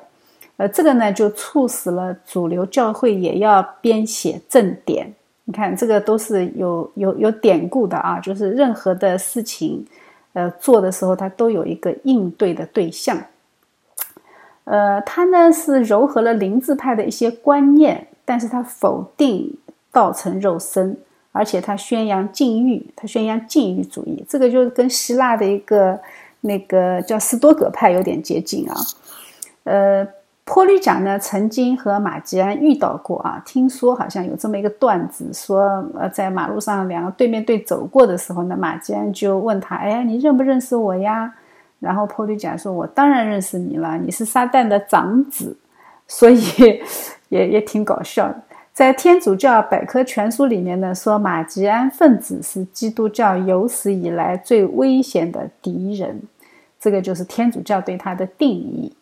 [0.58, 5.12] 呃，这个呢，就促使了主流教会也要编写正典。
[5.45, 9.86] 你看，这个都是有有有典故的啊，就是任何的事情，
[10.34, 13.20] 呃，做的时候，它都有一个应对的对象。
[14.66, 19.58] 呃，他呢是糅合了灵智派的一些观念，但是他否定
[19.91, 20.95] 道成肉身，
[21.32, 24.24] 而且他宣扬禁欲，他宣扬禁欲主义。
[24.30, 25.99] 这个就跟希腊的一个
[26.41, 28.76] 那个叫斯多葛派有点接近啊，
[29.64, 30.08] 呃。
[30.46, 33.41] 坡吕贾呢，曾经和马吉安遇到过啊。
[33.46, 41.34] 听说好像有这么一个段子，说呃，在马路上两个对面对走过的时候呢，马吉安就问他：“哎，你认不认识我呀？”
[41.80, 45.58] 然后波吕贾说：“我当然认识你了，你是撒旦的长子。”
[46.08, 46.41] 所以
[47.30, 48.41] 也也挺搞笑的。
[48.74, 56.22] 在天主教百科全书里面呢，说马吉安分子是基督教有史以来最危险的敌人。
[56.80, 58.94] 这个就是天主教对他的定义。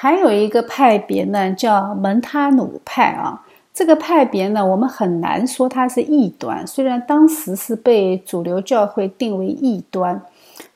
[0.00, 3.44] 还有一个派别呢，叫蒙塔努派啊。
[3.74, 6.64] 这个派别呢，我们很难说它是异端。
[6.64, 10.22] 虽然当时是被主流教会定为异端，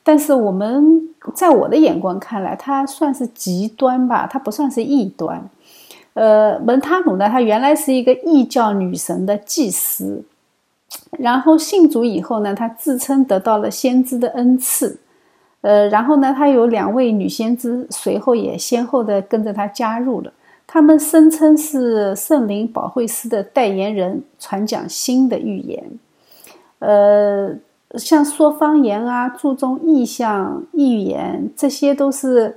[0.02, 5.48] 但是我们在我的眼光看来，它算是极端吧，它不算是异端。
[6.14, 10.24] 呃，门塔努呢，他原来是一个异教女神的祭司，
[11.12, 14.98] 然后信主以后呢，他自称得到了先知的恩赐。
[15.62, 20.32] 呃，然后呢，他有两位女先知随后也先后的跟着他加入了。
[20.66, 25.84] 他们声称是圣灵保惠师的代言人，传讲新的预言。
[26.78, 27.54] 呃，
[27.96, 32.56] 像说方言啊，注重意象预言，这些都是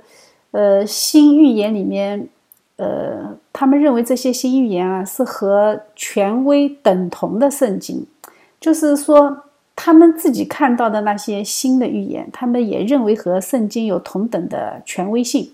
[0.52, 2.28] 呃新预言里面，
[2.76, 8.06] 呃，他们认为这些新预言啊是和权威等同的圣经，
[8.58, 9.44] 就是说
[9.76, 15.52] 他们自己看到的那些新的预言，他们也认为和圣经有同等的权威性。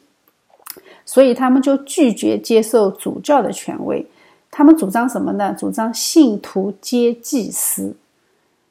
[1.04, 4.06] 所以他们就拒绝接受主教的权威，
[4.50, 5.54] 他们主张什么呢？
[5.58, 7.94] 主张信徒皆祭司，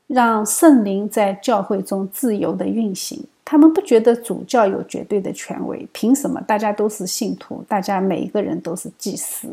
[0.07, 3.21] 让圣灵在教会中自由的运行。
[3.43, 9.49] 他们不觉得主教有绝对的权威，凭什么大家都是信徒，大家每一个人都是祭司？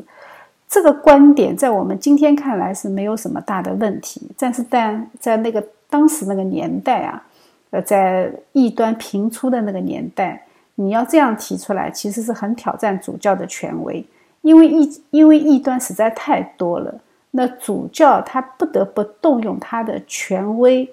[0.69, 7.23] 这个观点在我们今天看来是没有什么大的问题，但是但在那个当时那个年代啊，
[7.71, 10.45] 呃，在异端频出的那个年代。
[10.81, 14.07] 你要这样提出来，其实是很挑战主教的权威，
[14.43, 16.95] 因为异因为异端实在太多了，
[17.33, 20.89] 那主教他不得不动用他的权威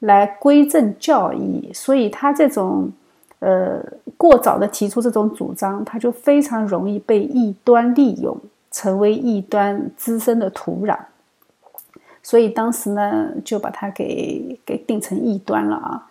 [0.00, 2.90] 来规正教义，所以他这种
[3.38, 3.80] 呃
[4.16, 8.36] 过早的提出这种主张，他就非常容易被异端利用，
[8.72, 10.98] 成为异端滋生的土壤，
[12.28, 16.06] 所以当时呢就把他给给定成异端了啊。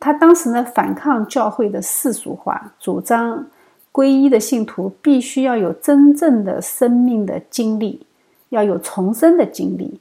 [0.00, 3.46] 他当时呢，反抗教会的世俗化，主张
[3.92, 8.06] 皈依的信徒必须要有真正的生命的经历，
[8.48, 10.00] 要有重生的经历，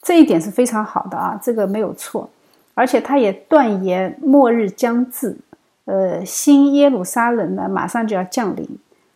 [0.00, 2.30] 这一点是非常好的啊，这个没有错。
[2.72, 5.36] 而且他也断言末日将至，
[5.84, 8.66] 呃，新耶路撒冷呢马上就要降临，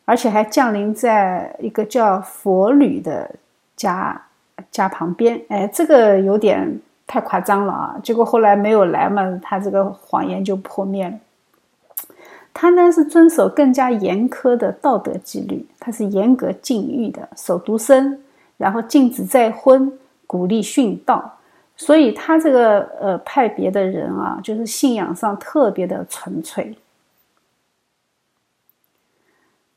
[0.04, 3.36] 而且还降临在一个叫佛吕的
[3.74, 4.25] 家
[4.70, 5.40] 家旁边。
[5.48, 6.80] 哎，这个有点。
[7.08, 7.96] 太夸张了啊！
[8.02, 11.16] 结果后来没有来嘛，他这个谎言就破灭了。
[12.52, 18.20] 他呢是遵守更加严苛的道德纪律，他是严格禁欲的，守独身，
[18.56, 19.96] 然后禁止再婚，
[20.26, 21.38] 鼓励殉道。
[21.76, 26.76] 所以他这个呃派别的人啊，就是信仰上特别的纯粹。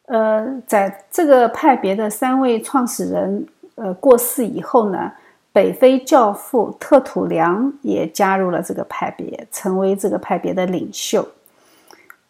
[0.08, 3.46] 呃，在这个派别的三位创始人
[3.80, 5.12] 呃过世以后呢。
[5.52, 11.28] 北非教父特土良也加入了这个派别，成为这个派别的领袖。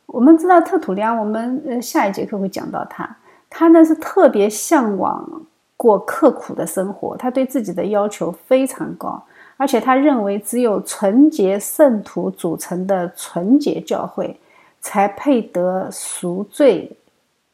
[0.05, 3.17] 我们知道特土良，我们呃下一节课会讲到他。
[3.49, 5.29] 他呢是特别向往
[5.75, 9.21] 过刻苦的生活，他对自己的要求非常高，
[9.57, 14.39] 而且他认为只有纯洁圣徒组成的纯洁教会，
[14.79, 16.89] 才配得赎罪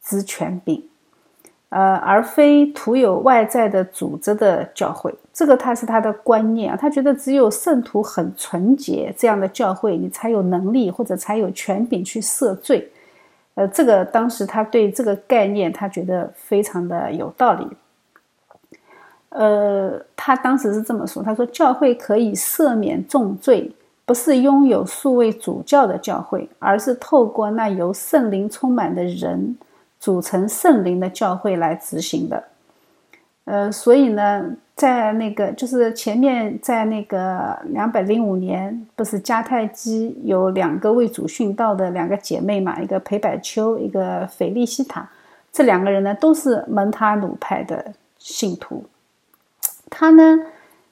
[0.00, 0.88] 之权柄。
[1.76, 6.74] 呃，而非徒有外在的组织的教会，这个他是他的观念啊。
[6.74, 12.90] 他觉得只有圣徒很纯洁这样的教会，你才有能力或者才有权柄去赦罪。
[13.56, 17.66] 呃，这个当时他对这个概念，他觉得非常的有道理。
[19.28, 23.70] 呃，他当时是这么说：他说，教会可以赦免重罪，
[24.06, 29.58] 不是拥有数位主教的教会，而是透过那由圣灵充满的人。
[29.98, 32.44] 组成圣灵的教会来执行的，
[33.44, 45.08] 呃，所以呢，在那个就是前面在那个两百零五年，不是迦太基有两个为主殉道的两个姐妹嘛，一个裴百秋，一个斐利西塔，
[45.50, 48.84] 这两个人呢都是蒙塔努派的信徒。
[49.90, 50.38] 他呢，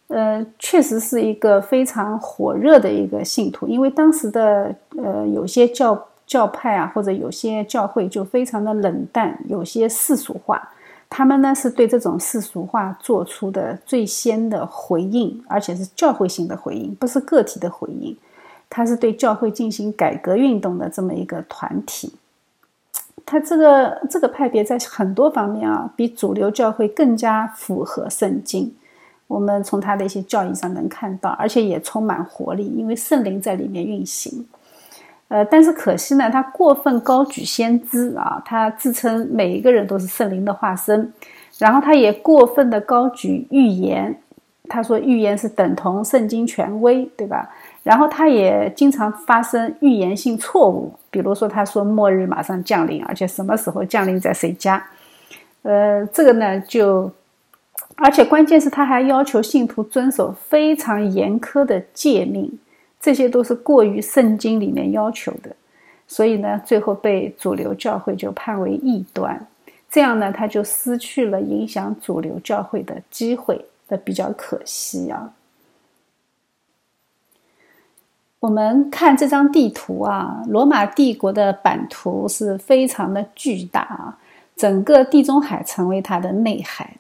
[0.09, 6.09] 呃，确实是一个非常火热的一个信徒，因为当时的呃有些教。
[6.27, 10.71] 教派啊，或者有些教会就非常的冷淡，有些世俗化。
[11.11, 18.17] 他们呢是对这种世俗化做出的最先的回应，而且是教会性的回应，不是个体的回应。
[18.69, 22.13] 他是对教会进行改革运动的这么一个团体。
[23.25, 28.75] 他这个这个派别在很多方面啊，比主流教会更加符合圣经。
[29.29, 34.45] 我们从他的一些教义上能看到，而且也充满活力，因为圣灵在里面运行。
[35.29, 41.13] 呃，但是可惜呢，他过分高举先知啊，他自称每一个人都是圣灵的化身，
[41.59, 44.17] 然后他也过分的高举预言，
[44.69, 47.49] 他说预言是等同圣经权威，对吧？
[47.83, 54.83] 然后他也经常发生预言性错误，比如说他说末日马上降临，而且什么时候降临在谁家，
[55.63, 57.11] 呃，这个呢就
[57.97, 62.59] 而且关键是他还要求信徒遵守非常严苛的诫命，
[63.05, 65.55] 这些都是过于圣经里面要求的，
[66.09, 69.47] 所以呢，最后被主流教会就判为异端，
[69.91, 75.35] 这样呢，他就失去了影响主流教会的机会，那比较可惜啊。
[78.41, 84.19] 我们看这张地图啊，罗马帝国的版图是非常的巨大啊，
[84.57, 86.97] 整个地中海成为它的内海，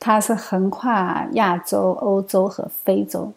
[0.00, 3.32] 它是横跨亚洲、欧洲和非洲，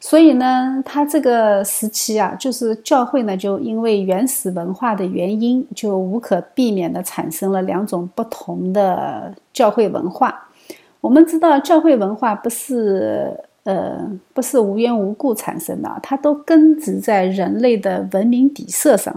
[0.00, 10.48] 所以呢，它这个时期啊，就是教会呢，就因为原始文化的原因，就无可避免的产生了两种不同的教会文化。
[11.00, 13.38] 我们知道，教会文化不是。
[13.64, 19.14] 呃，不是无缘无故产生的，它都根植在人类的文明底色上。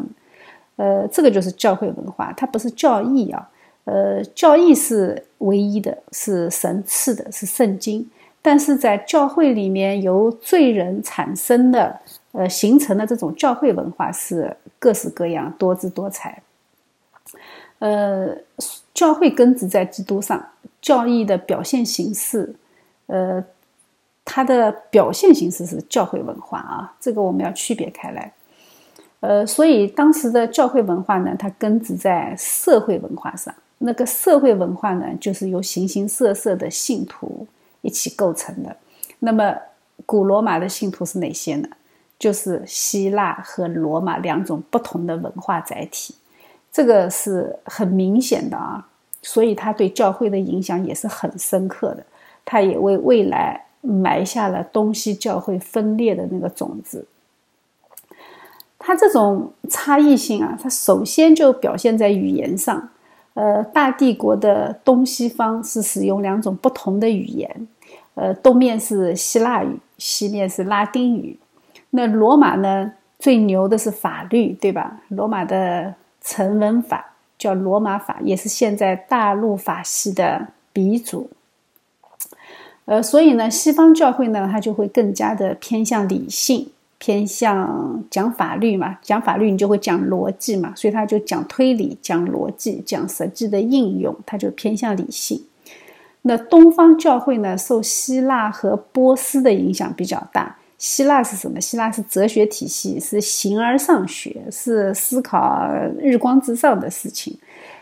[0.75, 3.49] 呃，这个就是教会文化，它不是教义啊。
[3.86, 8.05] 呃，教义是唯一的，是神赐的，是圣经。
[8.44, 12.00] 但是在教会里面，由罪人产生的，
[12.34, 16.44] 呃，形成的这种教会文化是各式各样、多姿多彩。
[17.80, 18.38] 呃，
[18.94, 22.54] 教会根植在基督上，教义的表现形式，
[23.08, 23.44] 呃。
[24.26, 28.32] 它的表现形式是教会文化啊，这个我们要区别开来。
[29.20, 33.54] 呃，所以当时的教会文化呢，它根植在社会文化上。
[33.80, 37.46] 那个社会文化呢，就是由形形色色的信徒
[37.84, 38.75] 一起构成的。
[39.19, 39.55] 那么，
[40.07, 41.69] 古罗马的信徒是哪些呢？
[42.17, 46.15] 就是希腊和罗马两种不同的文化载体，
[46.71, 48.88] 这个是很明显的啊。
[49.21, 52.03] 所以，它对教会的影响也是很深刻的。
[52.43, 53.65] 它也为未来。
[53.86, 57.05] 埋下了东西教会分裂的那个种子。
[58.79, 62.91] 它这种差异性啊，它首先就表现在语言上。
[63.34, 67.67] 呃，大帝国的东西方是使用两种不同的语言，
[68.13, 71.39] 呃，东面是希腊语，西面是拉丁语。
[71.89, 75.01] 那罗马呢，最牛的是法律，对吧？
[75.09, 81.29] 罗马的成文法叫罗马法，也是现在大陆法系的鼻祖。
[82.86, 86.69] 呃，所以呢，西方教会呢，它就会更加的偏向理性，
[87.04, 95.43] 偏向讲法律嘛，讲法律你就会讲逻辑嘛，所以他就讲推理、讲逻辑、讲实际的应用，他就偏向理性。
[96.22, 100.56] 那东方教会呢，受希腊和波斯的影响比较大。
[100.78, 101.60] 希腊是什么？
[101.60, 107.38] 希腊是哲学体系，是形而上学，是思考日光之上的事情，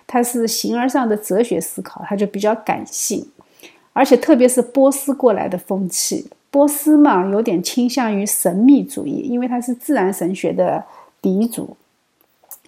[0.08, 3.24] 它是形而上的哲学思考，它就比较感性。
[3.94, 10.84] 而且特别是波斯过来的风气，波斯嘛有点倾向于神秘主义，因为它是自然神学的
[11.20, 11.76] 鼻祖，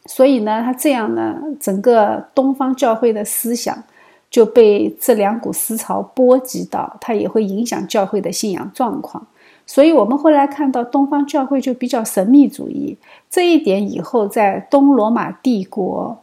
[0.06, 3.84] 所以呢，它这样呢，整个东方教会的思想
[4.32, 9.28] 就被这两股思潮波及到，它也会影响教会的信仰状况。
[9.68, 12.98] 所以我们后来看到东方教会就比较神秘主义，
[13.30, 16.18] 这一点以后在东罗马帝国，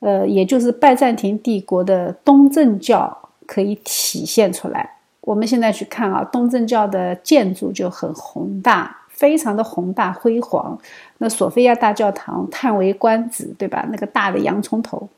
[0.00, 3.18] 呃，也就是拜占庭帝国的东正教。
[3.44, 4.88] 可以体现出来。
[5.22, 10.76] 我们现在去看啊，东正教的建筑就很宏大，非常的宏大辉煌。
[11.18, 13.86] 那索菲亚大教堂叹为观止，对吧？
[13.88, 15.08] 那个大的洋葱头，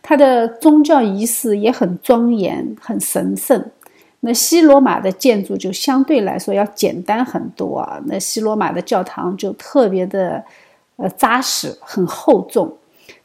[0.00, 3.70] 它的宗教仪式也很庄严、很神圣。
[4.20, 8.00] 那西罗马的建筑就相对来说要简单很多啊。
[8.06, 10.44] 那西罗马的教堂就特别的
[10.94, 12.72] 呃扎实、很厚重。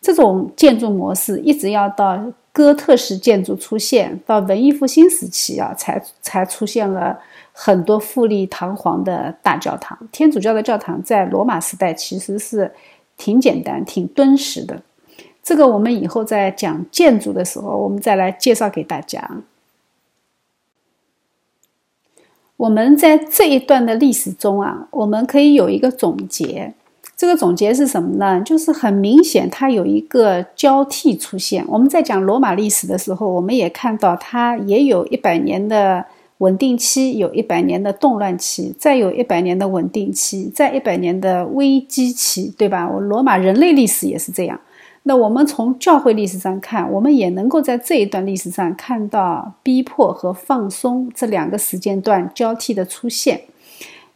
[0.02, 2.20] 这种建筑模式一直要到。
[2.54, 7.18] 哥特式建筑出现到文艺复兴时期啊，才才出现了
[7.54, 9.98] 很多富丽堂皇的大教堂。
[10.12, 12.74] 天主教的教堂在罗马时代其实是
[13.16, 14.82] 挺简单、挺敦实的。
[15.42, 19.42] 这个我们以后在讲建筑的时候，我们再来介绍给大家。
[22.58, 26.74] 我们在这一段的历史中啊，我们可以有一个总结。
[27.22, 28.42] 这个总结是什么呢？
[28.42, 31.64] 就是很明显，它有一个交替出现。
[31.68, 36.04] 我们在讲罗马历史的时候，我们也看到它也有一百年的
[36.40, 42.90] 稳定期，有一百年的动乱期，再有一百年的稳定期，再一百年的危机期，对吧？
[42.92, 44.60] 我罗马人类历史也是这样。
[45.04, 53.42] 那我们从教会历史上看，我们也能够在这一段历史上看到逼迫和放松这两个时间段交替的出现。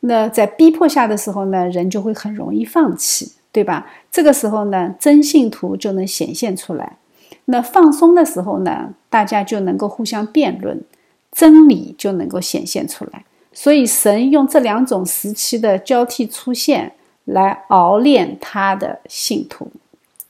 [0.07, 3.87] 那在逼迫下的时候呢，人就会很容易放弃，对吧？
[4.11, 6.97] 这个时候呢，真信徒就能显现出来。
[7.45, 10.83] 那放松的时候呢，大家就能够互相辩论，
[11.31, 13.25] 真理就能够显现出来。
[13.51, 16.93] 所以，神用这两种时期的交替出现
[17.23, 19.71] 来熬炼他的信徒。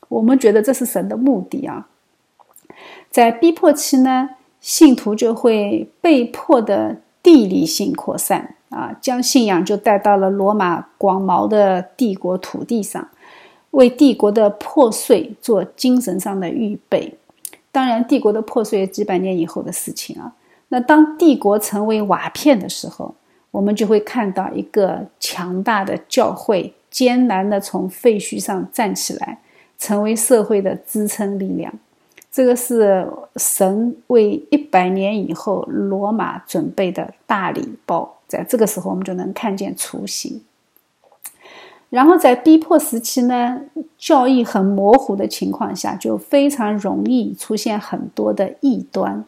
[0.07, 1.88] 我们觉得这是神的目的啊。
[3.09, 4.30] 在逼迫期呢，
[4.61, 13.07] 信徒就会被迫的地理性扩散啊，将信仰就带到了罗马广袤的帝国土地上，
[13.72, 17.18] 为帝国的破碎做精神上的预备。
[17.72, 20.34] 当然，帝国的破碎几百年以后的事情啊。
[20.70, 23.13] 那当帝国成为瓦片的时候，
[23.51, 29.39] 我们就会看到一个强大的教会艰难的从废墟上站起来，
[29.78, 31.72] 成为社会的支撑力量。
[32.32, 40.41] 这个是神为一百年以后罗马准备的大礼包，在这个时候我们就能看见雏形。
[41.89, 43.61] 然后在逼迫时期呢，
[43.97, 49.23] 教义很模糊的情况下，就非常容易出现很多的异端。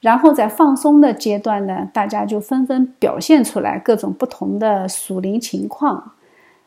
[0.00, 6.12] 然后在放松的阶段呢，大家就纷纷表现出来各种不同的属灵情况，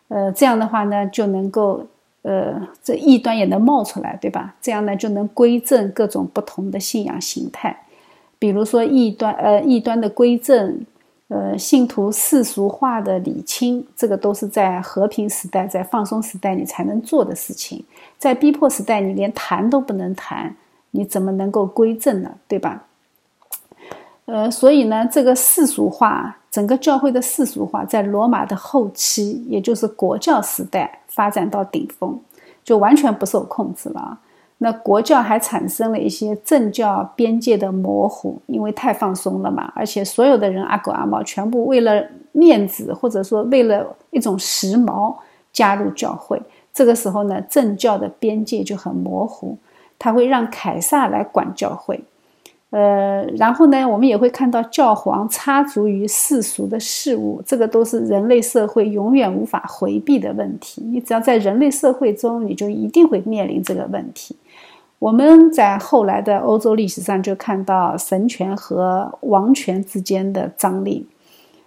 [0.09, 1.87] 呃，这样的话呢，就能够。
[2.25, 4.55] 呃，这异端也能冒出来，对吧？
[4.61, 7.77] 这样呢，就能归正各种不同的信仰形态。
[8.39, 10.85] 比如说异端，呃，异端的归正，
[11.29, 17.83] 呃，信徒世俗化的理清，这个都是在和平时代、在放松时代你才能做的事情。
[18.19, 20.55] 在逼迫时代，你连谈都不能谈，
[20.91, 22.31] 你怎么能够归正呢？
[22.47, 22.83] 对吧？
[24.25, 30.99] 呃，所以呢，这个世俗化，整个教会的世俗化，在罗马的后期，也就是国教时代。
[31.13, 32.19] 发展到顶峰，
[32.63, 34.17] 就完全不受控制了。
[34.63, 39.69] 那国教还产生了一些政教边界的模糊，因为太放松了嘛。
[39.75, 42.01] 而且所有的人阿狗阿猫，全部为了
[42.31, 45.13] 面子，或者说为了一种时髦
[45.51, 46.41] 加入教会。
[46.73, 49.57] 这个时候呢，政教的边界就很模糊，
[49.99, 51.99] 他会让凯撒来管教会。
[52.69, 60.81] 呃，然后呢，我们也会看到教皇插足于世俗的事物，这个都是人类社会永远无法回避的问题。
[60.81, 64.37] 你只要在人类社会中，你就一定会面临这个问题。
[65.03, 71.05] 我们在后来的欧洲历史上就看到神权和王权之间的张力。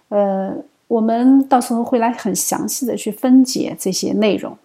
[0.09, 0.51] 呃，
[0.87, 4.57] 我们到时候会来很详细的去分解这些内容。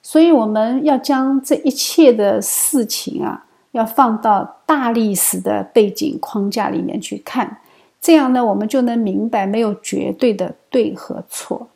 [0.00, 3.46] 所以我们要将这一切的事情啊。
[3.72, 7.56] 要放到大历史的背景框架里面去看，
[8.00, 11.66] 这样呢，我们就能明白没有绝对的对和错。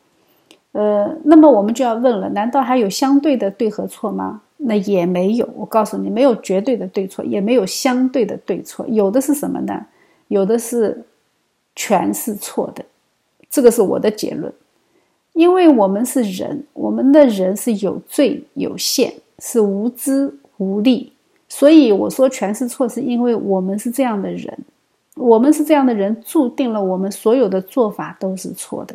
[0.71, 4.43] 呃，那么我们就要问了：难道还有相对的对和错吗？
[4.61, 5.49] 那也没有。
[5.55, 8.85] 我告诉你，没有绝对的对错，也没有相对的对错。
[8.87, 9.85] 有的是什么呢？
[10.27, 11.05] 有的是
[11.75, 12.85] 全是错的。
[13.49, 14.53] 这个是我的结论。
[15.33, 21.13] 因为我们是人，我们的人是有罪有限，是无知无力。
[21.47, 24.57] 所以我说全是错，是因为我们是这样的人，
[25.15, 28.93] 我们是这样的人，注定了我们所有的做法都是错的。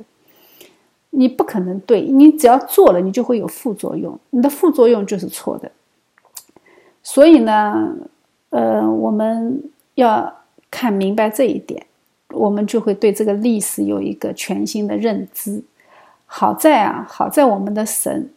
[1.17, 5.71] 你不可能对，你只要做了，你就会有副作用，你的副作用就是错的。
[7.03, 7.95] 所以呢，
[8.51, 9.62] 呃，我们
[9.95, 10.35] 要
[10.71, 11.87] 看明白这一点，
[12.31, 15.62] 我们就会对这个历史有一个全新的认知。
[16.27, 18.31] 好在啊，好在我们的神，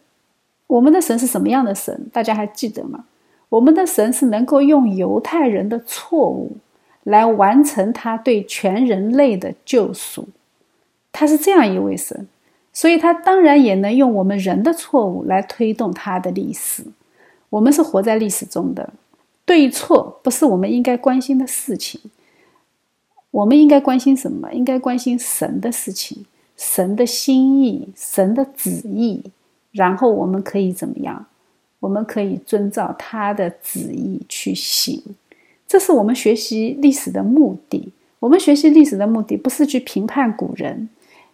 [0.66, 2.08] 我们的神是什么样的神？
[2.12, 3.06] 大家还记得吗？
[3.48, 6.58] 我们的神是能够用犹太人的错误
[7.04, 10.28] 来完成他对全人类的救赎，
[11.10, 12.28] 他是这样一位神，
[12.78, 16.84] 所以他当然也能用我们人的错误来推动他的历史。
[17.50, 18.92] 我们是活在历史中的，
[19.44, 22.00] 对错不是我们应该关心的事情。
[23.32, 24.52] 我们应该关心什么？
[24.52, 26.24] 应该关心神的事情，
[26.56, 29.24] 神的心意，神的旨意，
[29.72, 31.26] 然后我们可以怎么样？
[31.80, 35.02] 我们可以遵照他的旨意去行，
[35.66, 37.92] 这是我们学习历史的目的。
[38.20, 40.88] 我们学习历史的目的不是去评判古人，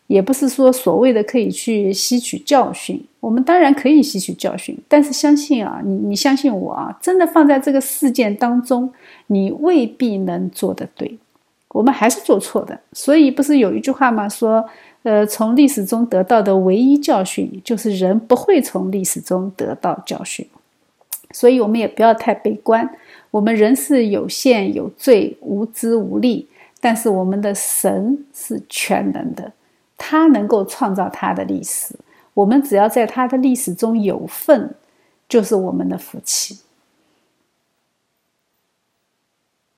[0.07, 3.05] 也不是说所谓的可以去吸取教训。
[3.21, 8.93] 我们当然可以吸取教训，但是相信啊，你你相信我啊，真的放在这个事件当中，
[9.29, 11.19] 你未必能做得对。
[11.69, 12.79] 我们还是做错的。
[12.93, 14.29] 所以不是有一句话吗？
[14.29, 14.65] 说。
[15.05, 20.47] 呃，从历史中得到的唯一教训就是人不会从历史中得到教训，
[21.31, 22.89] 所以我们也不要太悲观。
[23.31, 26.49] 我们人是有限、有罪、无知、无力，
[26.81, 29.53] 但是我们的神是全能的，
[29.97, 31.95] 他能够创造他的历史。
[32.35, 34.75] 我们只要在他的历史中有份，
[35.29, 36.59] 就是我们的福气。